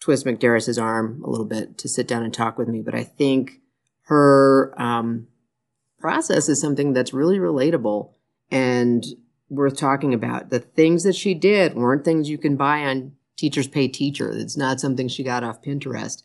twist 0.00 0.26
McDaris's 0.26 0.78
arm 0.78 1.22
a 1.24 1.30
little 1.30 1.46
bit 1.46 1.78
to 1.78 1.88
sit 1.88 2.08
down 2.08 2.24
and 2.24 2.34
talk 2.34 2.58
with 2.58 2.68
me. 2.68 2.82
But 2.82 2.94
I 2.94 3.04
think 3.04 3.60
her 4.02 4.74
um, 4.76 5.28
process 5.98 6.48
is 6.48 6.60
something 6.60 6.92
that's 6.92 7.14
really 7.14 7.38
relatable 7.38 8.12
and 8.50 9.04
worth 9.54 9.76
talking 9.76 10.14
about. 10.14 10.50
The 10.50 10.60
things 10.60 11.02
that 11.04 11.14
she 11.14 11.34
did 11.34 11.74
weren't 11.74 12.04
things 12.04 12.28
you 12.28 12.38
can 12.38 12.56
buy 12.56 12.84
on 12.84 13.12
Teachers 13.36 13.68
Pay 13.68 13.88
Teacher. 13.88 14.30
It's 14.30 14.56
not 14.56 14.80
something 14.80 15.08
she 15.08 15.22
got 15.22 15.44
off 15.44 15.62
Pinterest. 15.62 16.22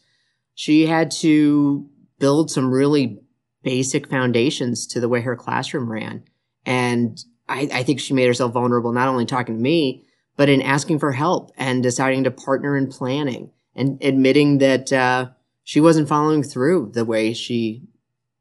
She 0.55 0.85
had 0.85 1.11
to 1.11 1.89
build 2.19 2.51
some 2.51 2.71
really 2.71 3.19
basic 3.63 4.07
foundations 4.09 4.87
to 4.87 4.99
the 4.99 5.09
way 5.09 5.21
her 5.21 5.35
classroom 5.35 5.91
ran. 5.91 6.23
And 6.65 7.23
I, 7.47 7.69
I 7.73 7.83
think 7.83 7.99
she 7.99 8.13
made 8.13 8.27
herself 8.27 8.53
vulnerable, 8.53 8.91
not 8.91 9.07
only 9.07 9.25
talking 9.25 9.55
to 9.55 9.61
me, 9.61 10.05
but 10.37 10.49
in 10.49 10.61
asking 10.61 10.99
for 10.99 11.11
help 11.11 11.51
and 11.57 11.83
deciding 11.83 12.23
to 12.23 12.31
partner 12.31 12.77
in 12.77 12.87
planning 12.87 13.51
and 13.75 14.01
admitting 14.03 14.59
that 14.59 14.93
uh, 14.93 15.29
she 15.63 15.81
wasn't 15.81 16.07
following 16.07 16.43
through 16.43 16.91
the 16.93 17.05
way 17.05 17.33
she 17.33 17.83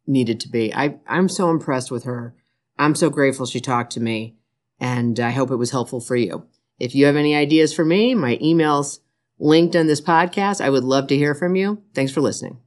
needed 0.06 0.40
to 0.40 0.48
be. 0.48 0.72
I, 0.74 0.96
I'm 1.06 1.28
so 1.28 1.50
impressed 1.50 1.90
with 1.90 2.04
her. 2.04 2.34
I'm 2.78 2.94
so 2.94 3.10
grateful 3.10 3.46
she 3.46 3.60
talked 3.60 3.92
to 3.92 4.00
me, 4.00 4.37
and 4.80 5.18
I 5.18 5.30
hope 5.30 5.50
it 5.50 5.56
was 5.56 5.70
helpful 5.70 6.00
for 6.00 6.16
you. 6.16 6.46
If 6.78 6.94
you 6.94 7.06
have 7.06 7.16
any 7.16 7.34
ideas 7.34 7.74
for 7.74 7.84
me, 7.84 8.14
my 8.14 8.38
email's 8.40 9.00
linked 9.38 9.76
on 9.76 9.86
this 9.86 10.00
podcast. 10.00 10.60
I 10.60 10.70
would 10.70 10.84
love 10.84 11.08
to 11.08 11.16
hear 11.16 11.34
from 11.34 11.56
you. 11.56 11.82
Thanks 11.94 12.12
for 12.12 12.20
listening. 12.20 12.58